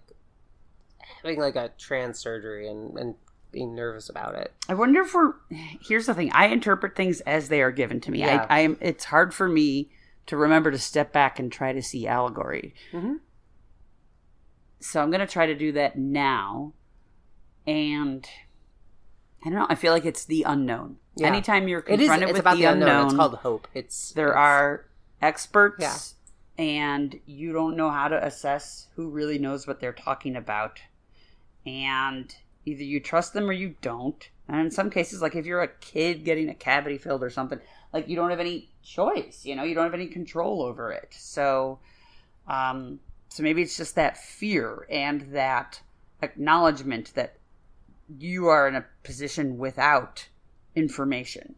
having 1.23 1.39
like 1.39 1.55
a 1.55 1.71
trans 1.79 2.19
surgery 2.19 2.69
and, 2.69 2.95
and 2.97 3.15
being 3.51 3.73
nervous 3.73 4.07
about 4.09 4.35
it. 4.35 4.53
I 4.69 4.75
wonder 4.75 5.01
if 5.01 5.13
we're. 5.13 5.33
Here's 5.49 6.05
the 6.05 6.13
thing: 6.13 6.31
I 6.33 6.45
interpret 6.47 6.95
things 6.95 7.21
as 7.21 7.49
they 7.49 7.61
are 7.61 7.71
given 7.71 7.99
to 8.01 8.11
me. 8.11 8.19
Yeah. 8.19 8.45
I, 8.49 8.57
I 8.57 8.59
am. 8.61 8.77
It's 8.81 9.05
hard 9.05 9.33
for 9.33 9.49
me 9.49 9.89
to 10.27 10.37
remember 10.37 10.69
to 10.71 10.77
step 10.77 11.11
back 11.11 11.39
and 11.39 11.51
try 11.51 11.73
to 11.73 11.81
see 11.81 12.05
allegory. 12.07 12.75
Mhm. 12.93 13.19
So 14.79 15.01
I'm 15.01 15.09
going 15.09 15.21
to 15.25 15.27
try 15.31 15.45
to 15.47 15.55
do 15.55 15.71
that 15.71 15.97
now, 15.97 16.73
and 17.65 18.27
I 19.43 19.49
don't 19.49 19.57
know. 19.59 19.67
I 19.69 19.75
feel 19.75 19.93
like 19.93 20.05
it's 20.05 20.25
the 20.25 20.43
unknown. 20.43 20.97
Yeah. 21.15 21.27
Anytime 21.27 21.67
you're 21.67 21.79
It 21.87 21.93
is. 22.01 22.09
confronted 22.09 22.29
It's 22.29 22.33
with 22.33 22.39
about 22.41 22.55
the, 22.57 22.61
the 22.63 22.71
unknown. 22.71 22.89
unknown, 22.89 23.05
It's 23.07 23.15
called 23.15 23.35
hope. 23.37 23.67
It's 23.73 24.11
there 24.11 24.27
it's- 24.29 24.39
are 24.39 24.85
experts 25.25 25.81
Yeah. 25.81 25.97
and 26.63 27.19
you 27.25 27.51
don't 27.51 27.75
know 27.75 27.89
how 27.89 28.07
to 28.07 28.25
assess 28.25 28.87
who 28.95 29.09
really 29.09 29.39
knows 29.39 29.65
what 29.67 29.79
they're 29.79 29.93
talking 29.93 30.35
about. 30.35 30.79
And 31.65 32.33
either 32.65 32.83
you 32.83 32.99
trust 32.99 33.33
them 33.33 33.49
or 33.49 33.53
you 33.53 33.75
don't. 33.81 34.29
And 34.47 34.59
in 34.61 34.71
some 34.71 34.89
cases 34.89 35.21
like 35.21 35.35
if 35.35 35.45
you're 35.45 35.63
a 35.63 35.67
kid 35.67 36.23
getting 36.23 36.49
a 36.49 36.53
cavity 36.53 36.97
filled 36.97 37.23
or 37.23 37.29
something 37.29 37.59
like 37.91 38.07
you 38.07 38.15
don't 38.15 38.29
have 38.29 38.39
any 38.39 38.69
choice 38.83 39.45
you 39.45 39.55
know 39.55 39.63
you 39.63 39.73
don't 39.73 39.85
have 39.85 39.93
any 39.95 40.07
control 40.07 40.61
over 40.61 40.91
it. 40.91 41.13
So 41.17 41.79
um 42.47 42.99
so 43.29 43.41
maybe 43.43 43.61
it's 43.63 43.75
just 43.77 43.95
that 43.95 44.17
fear 44.17 44.85
and 44.89 45.33
that 45.33 45.81
acknowledgement 46.21 47.13
that 47.15 47.37
you 48.07 48.47
are 48.47 48.67
in 48.67 48.75
a 48.75 48.85
position 49.03 49.57
without 49.57 50.27
information. 50.75 51.55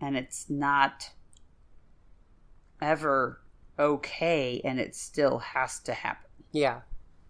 And 0.00 0.16
it's 0.16 0.50
not 0.50 1.10
ever 2.80 3.40
okay 3.78 4.60
and 4.64 4.80
it 4.80 4.94
still 4.94 5.38
has 5.38 5.80
to 5.80 5.92
happen. 5.94 6.30
Yeah. 6.52 6.80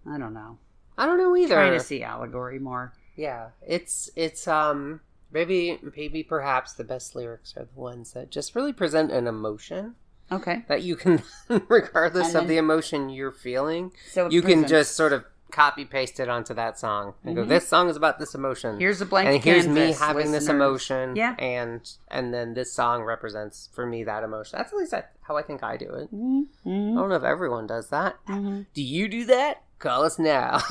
i 0.09 0.18
don't 0.18 0.35
know. 0.35 0.59
I 0.98 1.06
don't 1.06 1.18
know 1.18 1.37
either. 1.37 1.54
trying 1.54 1.72
to 1.72 1.80
see 1.80 2.02
allegory 2.02 2.59
more. 2.59 2.92
Yeah, 3.16 3.48
it's 3.66 4.11
it's 4.16 4.46
um 4.46 5.00
maybe 5.32 5.78
maybe 5.96 6.22
perhaps 6.22 6.72
the 6.74 6.85
best 6.85 7.14
lyrics 7.14 7.54
are 7.56 7.64
the 7.64 7.80
ones 7.80 8.12
that 8.12 8.30
just 8.30 8.54
really 8.54 8.72
present 8.72 9.11
an 9.11 9.26
emotion 9.26 9.94
okay. 10.30 10.64
that 10.68 10.82
you 10.82 10.96
can 10.96 11.22
regardless 11.68 12.35
And 12.35 12.44
of 12.44 12.48
the 12.48 12.56
emotion 12.56 13.09
you're 13.09 13.32
feeling, 13.32 13.92
so 14.11 14.30
you 14.30 14.42
can 14.42 14.66
just 14.66 14.96
sort 14.96 15.12
of 15.12 15.24
copy 15.52 15.85
paste 15.85 16.18
it 16.20 16.28
onto 16.28 16.52
that 16.54 16.78
song 16.78 17.14
and 17.24 17.37
go 17.37 17.44
Mhm. 17.44 17.48
this 17.48 17.68
song 17.68 17.88
is 17.88 17.96
about 17.96 18.18
this 18.18 18.35
emotion. 18.35 18.78
here's 18.80 19.00
a 19.00 19.06
blank 19.06 19.28
and 19.28 19.42
here's 19.44 19.66
me 19.68 19.74
canvas, 19.92 19.98
having 20.00 20.32
this 20.32 20.48
emotion 20.48 21.14
Yeah. 21.16 21.35
and 21.38 21.88
and 22.09 22.35
then 22.35 22.54
this 22.54 22.72
song 22.72 23.02
represents 23.04 23.68
for 23.72 23.87
me 23.87 24.02
that 24.04 24.22
emotion. 24.24 24.59
That's 24.59 24.72
at 24.72 24.78
least 24.78 24.92
how 25.22 25.37
I 25.37 25.42
think 25.42 25.62
I 25.62 25.76
do 25.76 25.88
it. 25.94 26.12
Mhm, 26.14 26.46
I 26.64 26.96
don't 26.96 27.09
know 27.09 27.14
if 27.16 27.22
everyone 27.24 27.66
does 27.66 27.88
that. 27.90 28.16
mhm. 28.28 28.66
Do 28.74 28.82
you 28.82 29.09
do 29.09 29.24
that? 29.26 29.62
Call 29.78 30.04
us 30.04 30.18
now. 30.18 30.60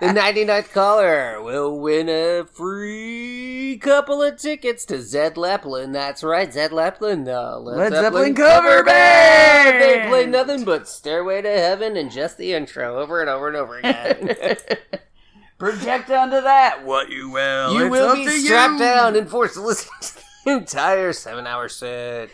The 0.00 0.06
99th 0.06 0.72
caller 0.72 1.40
will 1.42 1.78
win 1.78 2.08
a 2.08 2.44
free 2.44 3.78
couple 3.80 4.22
of 4.22 4.36
tickets 4.36 4.84
to 4.86 5.00
Zed 5.00 5.34
Leplin. 5.36 5.92
That's 5.92 6.24
right, 6.24 6.52
Zed 6.52 6.70
Leplin, 6.70 7.24
the 7.24 7.58
Led, 7.58 7.92
Led 7.92 7.92
Zeppelin 7.92 8.34
cover 8.34 8.82
band! 8.82 9.80
They 9.80 10.08
play 10.08 10.26
nothing 10.26 10.64
but 10.64 10.88
Stairway 10.88 11.42
to 11.42 11.48
Heaven 11.48 11.96
and 11.96 12.10
just 12.10 12.36
the 12.38 12.54
intro 12.54 12.98
over 13.00 13.20
and 13.20 13.30
over 13.30 13.48
and 13.48 13.56
over 13.56 13.78
again. 13.78 14.36
project 15.58 16.10
onto 16.10 16.40
that 16.42 16.84
what 16.84 17.08
you 17.08 17.30
will 17.30 17.74
you 17.74 17.86
It's 17.86 17.90
will 17.90 18.14
be 18.14 18.26
to 18.26 18.32
you. 18.32 18.46
strapped 18.46 18.78
down 18.78 19.16
and 19.16 19.28
forced 19.28 19.54
to 19.54 19.62
listen 19.62 19.90
to 20.00 20.14
the 20.44 20.52
entire 20.52 21.12
seven 21.12 21.46
hour 21.46 21.68
set. 21.68 22.30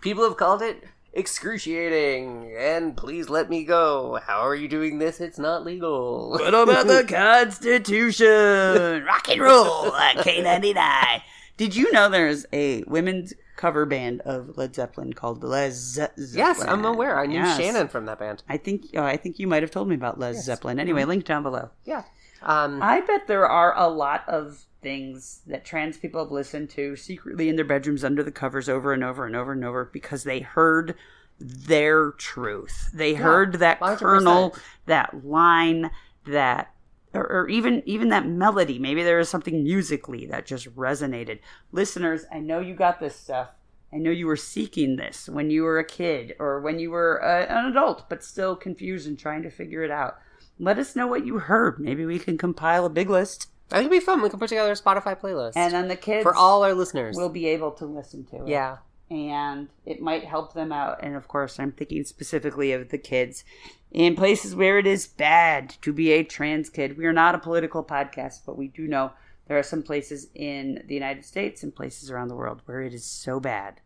People 0.00 0.24
have 0.24 0.36
called 0.36 0.62
it 0.62 0.82
excruciating, 1.12 2.54
and 2.58 2.96
please 2.96 3.28
let 3.28 3.50
me 3.50 3.64
go. 3.64 4.18
How 4.26 4.40
are 4.40 4.54
you 4.54 4.68
doing 4.68 4.98
this? 4.98 5.20
It's 5.20 5.38
not 5.38 5.64
legal. 5.64 6.30
What 6.32 6.54
about 6.54 6.86
the 6.86 7.04
Constitution? 7.06 9.04
Rock 9.06 9.28
and 9.28 9.40
roll 9.40 9.94
at 10.08 10.16
K99. 10.18 11.22
Did 11.56 11.76
you 11.76 11.92
know 11.92 12.08
there's 12.08 12.46
a 12.52 12.82
women's 12.84 13.34
cover 13.56 13.84
band 13.86 14.20
of 14.22 14.56
Led 14.56 14.74
Zeppelin 14.74 15.12
called 15.12 15.44
Lez 15.44 15.74
Zeppelin? 15.74 16.28
yes, 16.32 16.64
I'm 16.64 16.84
aware. 16.84 17.18
I 17.18 17.26
knew 17.26 17.34
Yes. 17.36 17.58
Shannon 17.58 17.88
from 17.88 18.06
that 18.06 18.18
band. 18.18 18.42
I 18.48 18.56
think 18.56 18.86
oh, 18.94 19.02
I 19.04 19.16
think 19.16 19.38
you 19.38 19.46
might 19.46 19.62
have 19.62 19.70
told 19.70 19.88
me 19.88 19.94
about 19.94 20.18
Lez 20.18 20.42
Zeppelin. 20.44 20.80
Anyway, 20.80 21.04
link 21.04 21.24
down 21.24 21.42
below. 21.42 21.70
Yeah. 21.84 22.02
Um, 22.42 22.82
I 22.82 23.00
bet 23.02 23.28
there 23.28 23.46
are 23.46 23.76
a 23.78 23.88
lot 23.88 24.28
of 24.28 24.64
things 24.82 25.42
that 25.46 25.64
trans 25.64 25.96
people 25.96 26.22
have 26.22 26.32
listened 26.32 26.68
to 26.70 26.96
secretly 26.96 27.48
in 27.48 27.56
their 27.56 27.64
bedrooms 27.64 28.04
under 28.04 28.22
the 28.22 28.32
covers 28.32 28.68
over 28.68 28.92
and 28.92 29.04
over 29.04 29.24
and 29.24 29.36
over 29.36 29.52
and 29.52 29.64
over 29.64 29.84
because 29.84 30.24
they 30.24 30.40
heard 30.40 30.94
their 31.38 32.12
truth. 32.12 32.90
They 32.92 33.14
heard 33.14 33.54
that 33.54 33.80
100%. 33.80 33.98
kernel, 33.98 34.56
that 34.86 35.24
line, 35.24 35.90
that 36.26 36.72
or, 37.14 37.30
or 37.30 37.48
even 37.48 37.82
even 37.86 38.08
that 38.08 38.26
melody. 38.26 38.78
Maybe 38.78 39.02
there 39.02 39.18
was 39.18 39.28
something 39.28 39.62
musically 39.62 40.26
that 40.26 40.46
just 40.46 40.74
resonated. 40.74 41.40
Listeners, 41.70 42.24
I 42.32 42.38
know 42.38 42.60
you 42.60 42.74
got 42.74 43.00
this 43.00 43.16
stuff. 43.16 43.48
I 43.92 43.98
know 43.98 44.10
you 44.10 44.26
were 44.26 44.36
seeking 44.36 44.96
this 44.96 45.28
when 45.28 45.50
you 45.50 45.64
were 45.64 45.78
a 45.78 45.84
kid 45.84 46.34
or 46.38 46.60
when 46.60 46.78
you 46.78 46.90
were 46.90 47.22
uh, 47.22 47.44
an 47.46 47.66
adult, 47.66 48.08
but 48.08 48.24
still 48.24 48.56
confused 48.56 49.06
and 49.06 49.18
trying 49.18 49.42
to 49.42 49.50
figure 49.50 49.82
it 49.82 49.90
out. 49.90 50.16
Let 50.58 50.78
us 50.78 50.96
know 50.96 51.06
what 51.06 51.26
you 51.26 51.38
heard. 51.38 51.78
Maybe 51.78 52.06
we 52.06 52.18
can 52.18 52.38
compile 52.38 52.86
a 52.86 52.90
big 52.90 53.10
list, 53.10 53.48
I 53.72 53.78
think 53.78 53.90
it'd 53.90 54.00
be 54.00 54.04
fun. 54.04 54.22
We 54.22 54.28
can 54.28 54.38
put 54.38 54.48
together 54.48 54.72
a 54.72 54.76
Spotify 54.76 55.18
playlist 55.18 55.52
and 55.56 55.72
then 55.72 55.88
the 55.88 55.96
kids 55.96 56.22
for 56.22 56.34
all 56.34 56.62
our 56.64 56.74
listeners. 56.74 57.16
will 57.16 57.28
be 57.28 57.46
able 57.48 57.72
to 57.72 57.86
listen 57.86 58.24
to 58.26 58.42
it. 58.42 58.48
yeah. 58.48 58.78
and 59.10 59.68
it 59.84 60.00
might 60.00 60.24
help 60.24 60.54
them 60.54 60.72
out. 60.72 61.02
And 61.02 61.14
of 61.16 61.28
course, 61.28 61.58
I'm 61.60 61.72
thinking 61.72 62.04
specifically 62.04 62.72
of 62.72 62.88
the 62.90 62.98
kids 62.98 63.44
in 63.90 64.16
places 64.16 64.54
where 64.54 64.78
it 64.78 64.86
is 64.86 65.06
bad 65.06 65.70
to 65.82 65.92
be 65.92 66.12
a 66.12 66.24
trans 66.24 66.70
kid. 66.70 66.96
We 66.96 67.04
are 67.06 67.12
not 67.12 67.34
a 67.34 67.38
political 67.38 67.84
podcast, 67.84 68.40
but 68.46 68.56
we 68.56 68.68
do 68.68 68.86
know 68.88 69.12
there 69.48 69.58
are 69.58 69.62
some 69.62 69.82
places 69.82 70.28
in 70.34 70.82
the 70.86 70.94
United 70.94 71.24
States 71.24 71.62
and 71.62 71.74
places 71.74 72.10
around 72.10 72.28
the 72.28 72.36
world 72.36 72.62
where 72.64 72.80
it 72.80 72.94
is 72.94 73.04
so 73.04 73.38
bad 73.40 73.80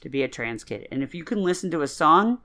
to 0.00 0.08
be 0.08 0.22
a 0.22 0.28
trans 0.28 0.64
kid. 0.64 0.88
And 0.90 1.02
if 1.02 1.14
you 1.14 1.22
can 1.22 1.42
listen 1.42 1.70
to 1.70 1.82
a 1.82 1.86
song 1.88 2.38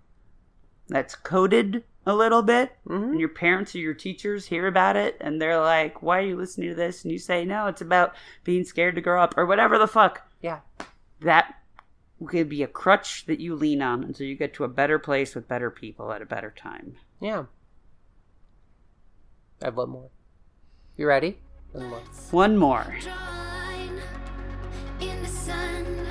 that's 0.88 1.15
coded 1.15 1.84
a 2.06 2.15
little 2.15 2.41
bit, 2.41 2.71
Mhm. 2.88 3.12
and 3.12 3.19
your 3.19 3.30
parents 3.30 3.76
or 3.76 3.80
your 3.80 3.93
teachers 3.93 4.45
hear 4.45 4.65
about 4.67 4.95
it, 4.95 5.17
and 5.19 5.41
they're 5.41 5.60
like, 5.60 6.02
"Why 6.02 6.19
are 6.19 6.26
you 6.26 6.38
listening 6.38 6.69
to 6.69 6.76
this?" 6.76 7.04
and 7.04 7.12
you 7.12 7.19
say, 7.19 7.43
"No, 7.43 7.67
it's 7.67 7.82
about 7.82 8.15
being 8.43 8.63
scared 8.63 8.95
to 8.95 9.02
grow 9.02 9.21
up," 9.21 9.34
or 9.38 9.45
whatever 9.45 9.78
the 9.78 9.88
fuck 9.88 10.21
Yeah. 10.41 10.60
that 11.19 11.56
could 12.26 12.47
be 12.50 12.63
a 12.63 12.67
crutch 12.67 13.26
that 13.26 13.39
you 13.39 13.56
lean 13.56 13.82
on 13.82 14.04
until 14.04 14.26
you 14.26 14.36
get 14.36 14.54
to 14.56 14.63
a 14.63 14.67
better 14.69 14.97
place 14.97 15.36
with 15.36 15.47
better 15.47 15.69
people 15.69 16.12
at 16.13 16.21
a 16.21 16.26
better 16.26 16.50
time. 16.52 16.95
Yeah. 17.19 17.45
I 19.62 19.65
have 19.65 19.76
one 19.78 19.89
more. 19.89 20.10
You 20.95 21.08
ready? 21.08 21.39
One 21.73 21.89
more. 21.89 22.00
One 22.32 22.58
more. 22.58 22.95
Draw 23.02 23.13
a 23.13 23.36
line 23.67 24.02
in 25.02 25.21
the 25.21 25.28
sun. 25.28 26.08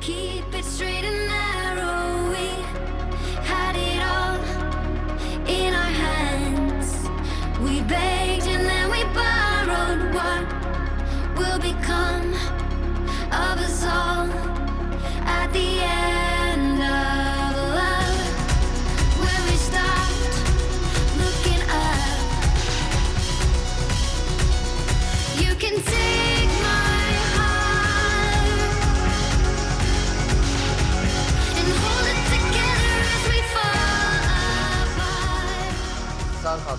Keep 0.00 0.52
it 0.54 0.64
straight 0.64 1.04
and 1.04 1.30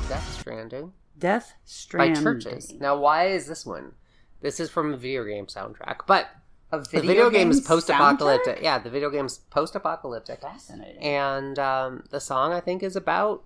apart. 0.05 0.19
A 0.19 0.21
song 0.21 0.31
called 0.31 0.33
Death 0.37 0.37
Stranding 0.37 0.93
Death 1.17 1.53
by 1.93 2.09
Chvrches. 2.09 2.79
Now, 2.79 2.97
why 2.97 3.27
is 3.27 3.47
this 3.47 3.65
one? 3.65 3.93
This 4.41 4.59
is 4.59 4.69
from 4.69 4.93
a 4.93 4.97
video 4.97 5.23
game 5.23 5.47
soundtrack, 5.47 6.01
but 6.05 6.27
A 6.71 6.79
the 6.79 7.01
video 7.01 7.29
game 7.29 7.49
is 7.49 7.61
post-apocalyptic. 7.61 8.57
soundtrack? 8.57 8.63
Yeah, 8.63 8.77
the 8.79 8.89
video 8.89 9.09
game's 9.09 9.39
post-apocalyptic, 9.49 10.41
Fascinating. 10.41 11.01
and 11.01 11.57
um, 11.57 12.03
the 12.11 12.19
song 12.19 12.53
I 12.53 12.59
think 12.59 12.83
is 12.83 12.95
about 12.95 13.43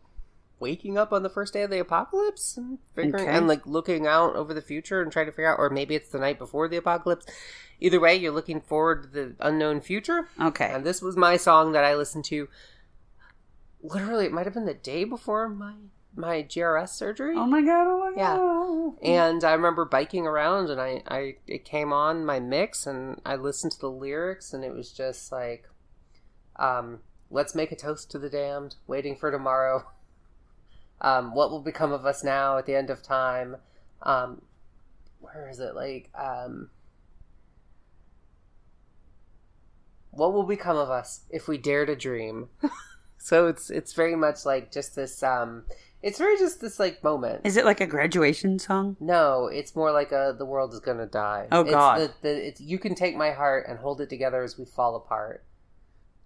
waking 0.60 0.98
up 0.98 1.12
on 1.12 1.24
the 1.24 1.30
first 1.30 1.54
day 1.54 1.64
of 1.64 1.72
the 1.72 1.80
apocalypse 1.80 2.56
and 2.58 2.78
figuring 2.94 3.24
Okay. 3.28 3.36
and 3.36 3.48
like 3.48 3.66
looking 3.66 4.06
out 4.06 4.36
over 4.36 4.54
the 4.54 4.62
future 4.62 5.02
and 5.02 5.12
trying 5.12 5.26
to 5.26 5.32
figure 5.32 5.52
out, 5.52 5.58
or 5.58 5.70
maybe 5.70 5.96
it's 5.96 6.10
the 6.10 6.20
night 6.20 6.38
before 6.38 6.68
the 6.68 6.78
apocalypse. 6.78 7.26
Either 7.80 8.00
way, 8.00 8.16
you're 8.16 8.32
looking 8.34 8.62
forward 8.62 9.02
to 9.04 9.10
the 9.10 9.36
unknown 9.40 9.82
future. 9.82 10.28
Okay. 10.40 10.70
And 10.72 10.86
this 10.86 11.02
was 11.02 11.18
my 11.18 11.36
song 11.38 11.72
that 11.72 11.84
I 11.84 11.96
listened 11.96 12.26
to. 12.26 12.48
Literally, 13.82 14.26
it 14.26 14.32
might 14.32 14.46
have 14.46 14.54
been 14.54 14.66
the 14.66 14.76
day 14.76 15.04
before 15.04 15.50
my 15.50 15.74
my 16.16 16.44
GRS 16.44 16.90
surgery. 16.90 17.36
Oh 17.38 17.46
my 17.46 17.62
god, 17.62 17.88
oh 17.88 18.12
my 18.12 18.18
Yeah. 18.18 18.38
god. 18.38 19.04
And 19.04 19.44
I 19.44 19.54
remember 19.54 19.86
biking 19.86 20.28
around, 20.28 20.70
and 20.70 20.80
I, 20.82 21.02
I 21.08 21.36
it 21.48 21.66
came 21.66 21.92
on 21.94 22.26
my 22.26 22.40
mix, 22.40 22.86
and 22.86 23.22
I 23.26 23.36
listened 23.36 23.72
to 23.74 23.80
the 23.80 23.90
lyrics, 23.92 24.54
and 24.54 24.64
it 24.64 24.74
was 24.74 24.92
just 24.92 25.32
like, 25.32 25.68
um, 26.58 27.00
"Let's 27.30 27.56
make 27.56 27.72
a 27.72 27.76
toast 27.76 28.12
to 28.12 28.20
the 28.20 28.30
damned, 28.30 28.76
waiting 28.88 29.16
for 29.16 29.32
tomorrow." 29.32 29.86
Um, 31.04 31.34
what 31.34 31.50
will 31.50 31.62
become 31.62 31.92
of 31.92 32.06
us 32.06 32.24
now 32.24 32.60
at 32.60 32.68
the 32.68 32.76
end 32.76 32.92
of 32.92 33.02
time? 33.02 33.58
Um, 34.04 34.44
where 35.20 35.50
is 35.50 35.60
it? 35.60 35.74
Like, 35.74 36.12
um, 36.14 36.70
what 40.12 40.32
will 40.32 40.44
become 40.44 40.78
of 40.78 40.90
us 40.90 41.22
if 41.32 41.48
we 41.48 41.58
dare 41.58 41.88
to 41.88 41.96
dream? 41.96 42.50
so 43.18 43.48
it's 43.48 43.72
it's 43.72 43.94
very 43.94 44.16
much 44.16 44.46
like 44.46 44.72
just 44.72 44.96
this. 44.96 45.24
Um, 45.24 45.64
it's 46.04 46.18
very 46.18 46.38
just 46.38 46.62
this 46.62 46.80
like 46.80 47.04
moment. 47.04 47.42
Is 47.44 47.58
it 47.58 47.66
like 47.66 47.82
a 47.82 47.86
graduation 47.88 48.60
song? 48.60 48.98
No, 49.00 49.48
it's 49.48 49.76
more 49.76 49.92
like 49.92 50.12
a 50.12 50.36
the 50.38 50.46
world 50.46 50.74
is 50.74 50.80
gonna 50.80 51.06
die. 51.06 51.48
Oh, 51.52 51.62
It's 51.62 51.72
God. 51.72 52.00
The, 52.00 52.12
the, 52.22 52.48
it's, 52.48 52.62
you 52.62 52.80
can 52.80 52.96
take 52.96 53.16
my 53.16 53.32
heart 53.32 53.66
and 53.68 53.80
hold 53.80 54.02
it 54.02 54.10
together 54.10 54.44
as 54.44 54.58
we 54.58 54.66
fall 54.66 54.96
apart. 54.96 55.44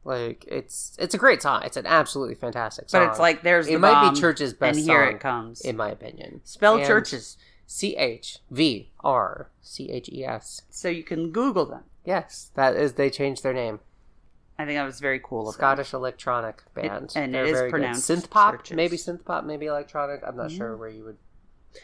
Like 0.04 0.46
it's 0.48 0.96
it's 1.00 1.16
a 1.16 1.18
great 1.18 1.42
song. 1.42 1.64
It's 1.66 1.78
an 1.78 1.88
absolutely 1.88 2.36
fantastic 2.36 2.90
song. 2.90 3.02
But 3.06 3.10
it's 3.12 3.20
like 3.20 3.42
there's 3.42 3.68
it 3.68 3.74
the 3.74 3.80
might 3.80 4.12
be 4.12 4.20
Chvrches' 4.20 4.58
best 4.58 4.78
and 4.78 4.86
here 4.88 5.06
song, 5.08 5.16
it 5.16 5.20
comes. 5.20 5.62
in 5.62 5.76
my 5.76 5.90
opinion. 5.90 6.42
Spell 6.44 6.78
And 6.78 6.86
Chvrches 6.86 7.38
C 7.66 7.96
H 7.98 8.38
V 8.52 8.92
R 9.04 9.50
C 9.62 9.90
H 9.90 10.10
E 10.10 10.24
S. 10.24 10.62
so 10.70 10.90
you 10.90 11.04
can 11.04 11.32
Google 11.32 11.66
them. 11.66 11.84
Yes, 12.04 12.52
that 12.54 12.76
is 12.76 12.94
they 12.94 13.10
changed 13.10 13.42
their 13.42 13.54
name. 13.54 13.80
I 14.58 14.66
think 14.66 14.78
that 14.78 14.86
was 14.86 15.00
very 15.00 15.20
cool. 15.24 15.46
Them. 15.46 15.54
Scottish 15.54 15.94
electronic 15.94 16.64
band, 16.74 17.12
and 17.16 17.34
They're 17.34 17.46
it 17.46 17.50
is 17.52 17.58
very 17.60 17.70
pronounced 17.70 18.10
synth 18.10 18.30
pop. 18.30 18.56
Mm-hmm. 18.64 18.76
maybe 18.76 18.98
synth 18.98 19.26
pop, 19.26 19.44
maybe 19.44 19.66
electronic. 19.66 20.22
I'm 20.26 20.38
not 20.38 20.52
sure 20.52 20.78
where 20.78 20.88
you 20.90 21.04
would 21.04 21.18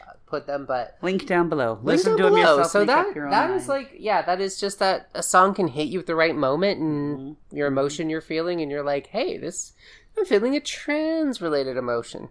uh, 0.00 0.12
put 0.26 0.46
them, 0.46 0.64
but 0.64 0.96
Link 1.02 1.26
down 1.26 1.50
below. 1.50 1.74
Link 1.74 1.84
Listen 1.84 2.12
down 2.12 2.16
to 2.16 2.22
them 2.24 2.32
below. 2.34 2.56
yourself. 2.56 2.70
So 2.70 2.84
that 2.86 3.14
your 3.14 3.28
that 3.30 3.50
is 3.50 3.68
like 3.68 3.90
yeah, 3.98 4.22
that 4.22 4.40
is 4.40 4.58
just 4.58 4.78
that 4.78 5.10
a 5.14 5.22
song 5.22 5.52
can 5.54 5.68
hit 5.68 5.88
you 5.88 6.00
at 6.00 6.06
the 6.06 6.14
right 6.14 6.34
moment 6.34 6.80
and 6.80 7.18
Mm-hmm. 7.18 7.56
your 7.56 7.66
emotion 7.66 8.08
you're 8.08 8.20
feeling, 8.22 8.60
and 8.62 8.70
you're 8.70 8.82
like, 8.84 9.08
hey, 9.08 9.36
this 9.36 9.74
I'm 10.16 10.24
feeling 10.24 10.56
a 10.56 10.60
trans 10.60 11.40
related 11.42 11.76
emotion. 11.76 12.30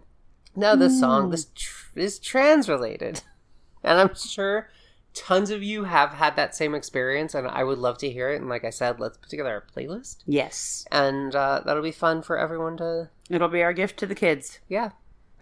Now 0.56 0.74
this 0.74 0.98
song 0.98 1.28
Mm. 1.28 1.30
this 1.30 1.46
tr- 1.54 1.98
is 2.00 2.18
trans 2.18 2.68
related, 2.68 3.22
and 3.84 4.00
I'm 4.00 4.14
sure 4.16 4.68
tons 5.14 5.50
of 5.50 5.62
you 5.62 5.84
have 5.84 6.10
had 6.10 6.36
that 6.36 6.54
same 6.54 6.74
experience, 6.74 7.34
and 7.34 7.46
I 7.46 7.64
would 7.64 7.78
love 7.78 7.98
to 7.98 8.10
hear 8.10 8.30
it. 8.30 8.40
And 8.40 8.48
like 8.48 8.64
I 8.64 8.70
said, 8.70 8.98
let's 9.00 9.18
put 9.18 9.30
together 9.30 9.56
a 9.56 9.78
playlist, 9.78 10.18
yes. 10.26 10.86
and 10.90 11.34
uh, 11.34 11.62
that'll 11.64 11.82
be 11.82 11.92
fun 11.92 12.22
for 12.22 12.38
everyone 12.38 12.76
to 12.78 13.10
It'll 13.30 13.48
be 13.48 13.62
our 13.62 13.72
gift 13.72 13.98
to 14.00 14.06
the 14.06 14.14
kids. 14.14 14.58
yeah. 14.68 14.90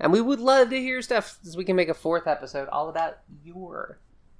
And 0.02 0.12
we 0.14 0.22
would 0.22 0.40
love 0.40 0.70
to 0.70 0.80
hear 0.80 1.02
stuff 1.02 1.38
so 1.42 1.58
we 1.58 1.64
can 1.64 1.76
make 1.76 1.90
a 1.90 1.94
fourth 1.94 2.26
episode 2.26 2.68
all 2.68 2.88
about 2.88 3.18
your 3.44 3.98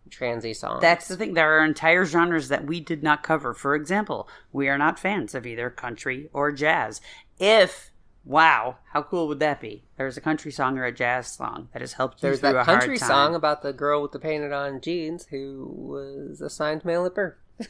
transy 0.09 0.57
songs. 0.57 0.81
That's 0.81 1.07
the 1.07 1.19
thing. 1.19 1.35
There 1.35 1.59
are 1.61 1.65
entire 1.65 2.07
genres 2.07 2.49
that 2.49 2.65
we 2.67 2.81
did 2.81 3.03
not 3.03 3.23
cover. 3.23 3.53
For 3.53 3.75
example, 3.75 4.27
we 4.53 4.69
are 4.71 4.79
not 4.79 4.99
fans 4.99 5.35
of 5.35 5.47
either 5.47 5.69
country 5.69 6.31
or 6.33 6.51
jazz. 6.51 7.03
If 7.39 7.90
wow, 8.25 8.77
how 8.93 9.03
cool 9.03 9.29
would 9.29 9.41
that 9.41 9.61
be? 9.61 9.85
There's 9.97 10.17
a 10.17 10.21
country 10.21 10.51
song 10.53 10.79
or 10.79 10.85
a 10.85 10.93
jazz 10.93 11.27
song 11.29 11.69
that 11.73 11.81
has 11.83 11.95
helped 11.95 12.17
you 12.23 12.29
There's 12.29 12.41
through 12.41 12.53
that 12.53 12.59
a 12.61 12.65
hard 12.65 12.81
country 12.81 12.99
song 12.99 13.35
about 13.35 13.63
the 13.63 13.73
girl 13.73 14.03
with 14.03 14.13
the 14.13 14.19
painted 14.19 14.53
on 14.53 14.81
jeans 14.81 15.27
who 15.27 15.67
was 15.75 16.41
assigned 16.41 16.85
male 16.85 17.05
at 17.07 17.15
birth. 17.15 17.35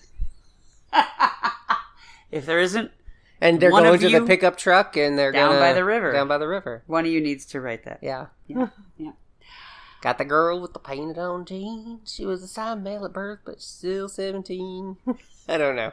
If 2.30 2.46
there 2.46 2.60
isn't, 2.60 2.92
And 3.40 3.58
they're 3.58 3.70
going 3.70 3.98
to 3.98 4.08
the 4.08 4.24
pickup 4.26 4.56
truck 4.56 4.96
and 4.96 5.18
they're 5.18 5.32
down 5.32 5.50
gonna- 5.50 5.60
by 5.60 5.72
the 5.72 5.84
river. 5.84 6.12
Down 6.12 6.28
by 6.28 6.38
the 6.38 6.46
river. 6.46 6.84
one 6.86 7.04
of 7.04 7.10
you 7.10 7.20
needs 7.20 7.44
to 7.46 7.60
write 7.60 7.84
that. 7.84 7.98
Yeah. 8.02 8.26
Yeah. 8.46 8.68
yeah. 8.96 9.10
Got 10.00 10.18
the 10.18 10.24
girl 10.24 10.60
with 10.60 10.72
the 10.72 10.78
painted 10.78 11.18
on 11.18 11.44
jeans. 11.44 12.12
She 12.14 12.24
was 12.24 12.42
assigned 12.42 12.84
male 12.84 13.04
at 13.04 13.12
birth, 13.12 13.40
but 13.44 13.60
still 13.60 14.08
17. 14.08 14.96
I 15.48 15.58
don't 15.58 15.76
know. 15.76 15.92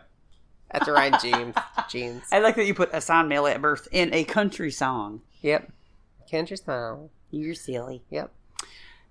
That's 0.71 0.87
Ryan 0.87 1.15
Jeans. 1.21 1.55
Jeans. 1.89 2.23
I 2.31 2.39
like 2.39 2.55
that 2.55 2.65
you 2.65 2.73
put 2.73 2.93
Asan 2.93 3.27
Male 3.27 3.47
at 3.47 3.61
birth 3.61 3.87
in 3.91 4.13
a 4.13 4.23
country 4.23 4.71
song. 4.71 5.21
Yep. 5.41 5.71
Country 6.29 6.57
style. 6.57 7.09
You're 7.31 7.55
silly. 7.55 8.03
Yep. 8.09 8.31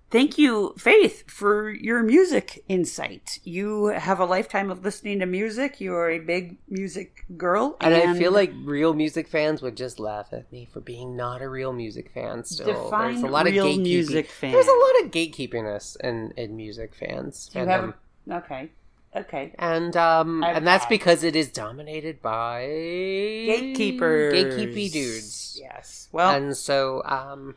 Thank 0.09 0.37
you, 0.37 0.73
Faith, 0.77 1.29
for 1.29 1.69
your 1.69 2.01
music 2.01 2.63
insight. 2.69 3.39
You 3.43 3.87
have 3.87 4.21
a 4.21 4.25
lifetime 4.25 4.69
of 4.69 4.81
listening 4.85 5.19
to 5.19 5.25
music. 5.25 5.81
You 5.81 5.95
are 5.95 6.09
a 6.09 6.19
big 6.19 6.57
music 6.69 7.25
girl. 7.35 7.75
And, 7.81 7.93
I 7.93 8.17
feel 8.17 8.31
like 8.31 8.53
real 8.63 8.93
music 8.93 9.27
fans 9.27 9.61
would 9.61 9.75
just 9.75 9.99
laugh 9.99 10.29
at 10.31 10.49
me 10.49 10.65
for 10.71 10.79
being 10.79 11.17
not 11.17 11.41
a 11.41 11.49
real 11.49 11.73
music 11.73 12.09
fan 12.13 12.45
still. 12.45 12.85
Define 12.85 13.15
There's 13.15 13.23
a 13.23 13.27
lot 13.27 13.45
real 13.47 13.65
of 13.65 13.71
gatekeeping. 13.73 13.83
music 13.83 14.29
fan. 14.29 14.51
There's 14.53 14.67
a 14.67 14.71
lot 14.71 15.03
of 15.03 15.11
gatekeeping 15.11 15.75
us 15.75 15.97
in, 16.01 16.31
in 16.37 16.55
music 16.55 16.95
fans. 16.95 17.49
Do 17.51 17.59
you 17.59 17.65
have. 17.65 17.83
Um, 17.83 17.93
okay. 18.31 18.69
Okay. 19.21 19.53
and 19.59 19.95
um 19.97 20.43
I've 20.43 20.57
and 20.57 20.67
that's 20.67 20.85
had- 20.85 20.89
because 20.89 21.23
it 21.23 21.35
is 21.35 21.49
dominated 21.51 22.21
by 22.21 22.65
Gatekeepers. 22.65 24.33
gatekeepy 24.33 24.91
dudes. 24.91 25.59
Yes. 25.61 26.07
Well, 26.11 26.35
and 26.35 26.55
so 26.55 27.01
um 27.05 27.55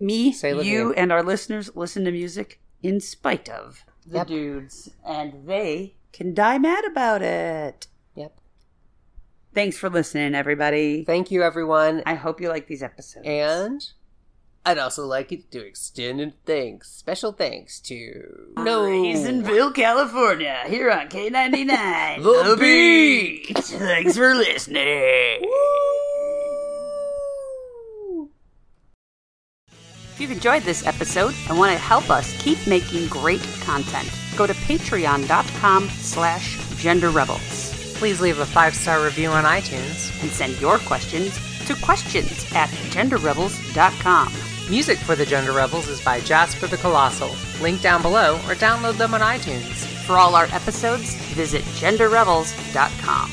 me, 0.00 0.34
you, 0.42 0.92
and 0.94 1.12
our 1.12 1.22
listeners 1.22 1.70
listen 1.76 2.04
to 2.04 2.10
music 2.10 2.60
in 2.82 2.98
spite 3.00 3.48
of 3.48 3.84
the 4.04 4.18
Yep. 4.18 4.26
dudes, 4.26 4.90
and 5.06 5.46
they 5.46 5.94
can 6.12 6.34
die 6.34 6.58
mad 6.58 6.84
about 6.84 7.22
it. 7.22 7.86
yep. 8.16 8.36
Thanks 9.54 9.76
for 9.78 9.88
listening, 9.88 10.34
everybody. 10.34 11.04
Thank 11.04 11.30
you 11.30 11.42
everyone. 11.44 12.02
I 12.04 12.14
hope 12.14 12.40
you 12.40 12.48
like 12.48 12.66
these 12.66 12.82
episodes. 12.82 13.26
And 13.26 13.86
I'd 14.64 14.78
also 14.78 15.06
like 15.06 15.28
to 15.50 15.66
extend 15.66 16.20
a 16.20 16.32
thanks, 16.46 16.90
special 16.90 17.32
thanks 17.32 17.80
to 17.80 18.52
uh, 18.56 18.62
no 18.62 18.82
Raisinville, 18.82 19.74
California, 19.74 20.62
here 20.66 20.90
on 20.90 21.08
K99. 21.08 22.22
The 22.22 22.56
Beat. 22.56 23.58
Thanks 23.58 24.16
for 24.16 24.34
listening. 24.34 25.48
If 30.12 30.20
you've 30.20 30.30
enjoyed 30.30 30.62
this 30.62 30.86
episode 30.86 31.34
and 31.48 31.58
want 31.58 31.72
to 31.72 31.78
help 31.78 32.10
us 32.10 32.40
keep 32.42 32.64
making 32.66 33.08
great 33.08 33.42
content, 33.62 34.08
go 34.36 34.46
to 34.46 34.52
patreon.com 34.52 35.88
slash 35.88 36.56
genderrebels 36.82 37.72
Please 38.02 38.20
leave 38.20 38.40
a 38.40 38.44
five 38.44 38.74
star 38.74 39.00
review 39.04 39.28
on 39.30 39.44
iTunes. 39.44 40.20
and 40.22 40.30
send 40.32 40.60
your 40.60 40.78
questions 40.78 41.38
to 41.66 41.76
questions 41.76 42.52
at 42.52 42.68
genderrebels.com. 42.90 44.51
Music 44.70 44.96
for 44.98 45.14
the 45.16 45.26
Gender 45.26 45.52
Rebels 45.52 45.88
is 45.88 46.00
by 46.00 46.20
Jasper 46.20 46.66
the 46.66 46.76
Colossal. 46.76 47.30
Link 47.60 47.82
down 47.82 48.00
below 48.00 48.36
or 48.48 48.54
download 48.54 48.96
them 48.96 49.12
on 49.14 49.20
iTunes. 49.20 49.84
For 50.06 50.14
all 50.16 50.34
our 50.34 50.46
episodes, 50.46 51.14
visit 51.34 51.62
genderrebels.com. 51.80 53.30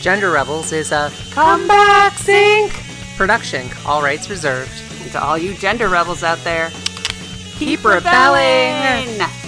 Gender 0.00 0.30
Rebels 0.30 0.72
is 0.72 0.92
a 0.92 1.10
Comeback 1.30 2.18
Sync 2.18 2.72
production, 3.16 3.68
all 3.86 4.02
rights 4.02 4.28
reserved. 4.28 4.72
And 5.02 5.12
to 5.12 5.22
all 5.22 5.38
you 5.38 5.54
gender 5.54 5.88
rebels 5.88 6.22
out 6.22 6.38
there, 6.44 6.70
Keep 7.58 7.84
rebelling! 7.84 8.74
rebelling! 9.12 9.41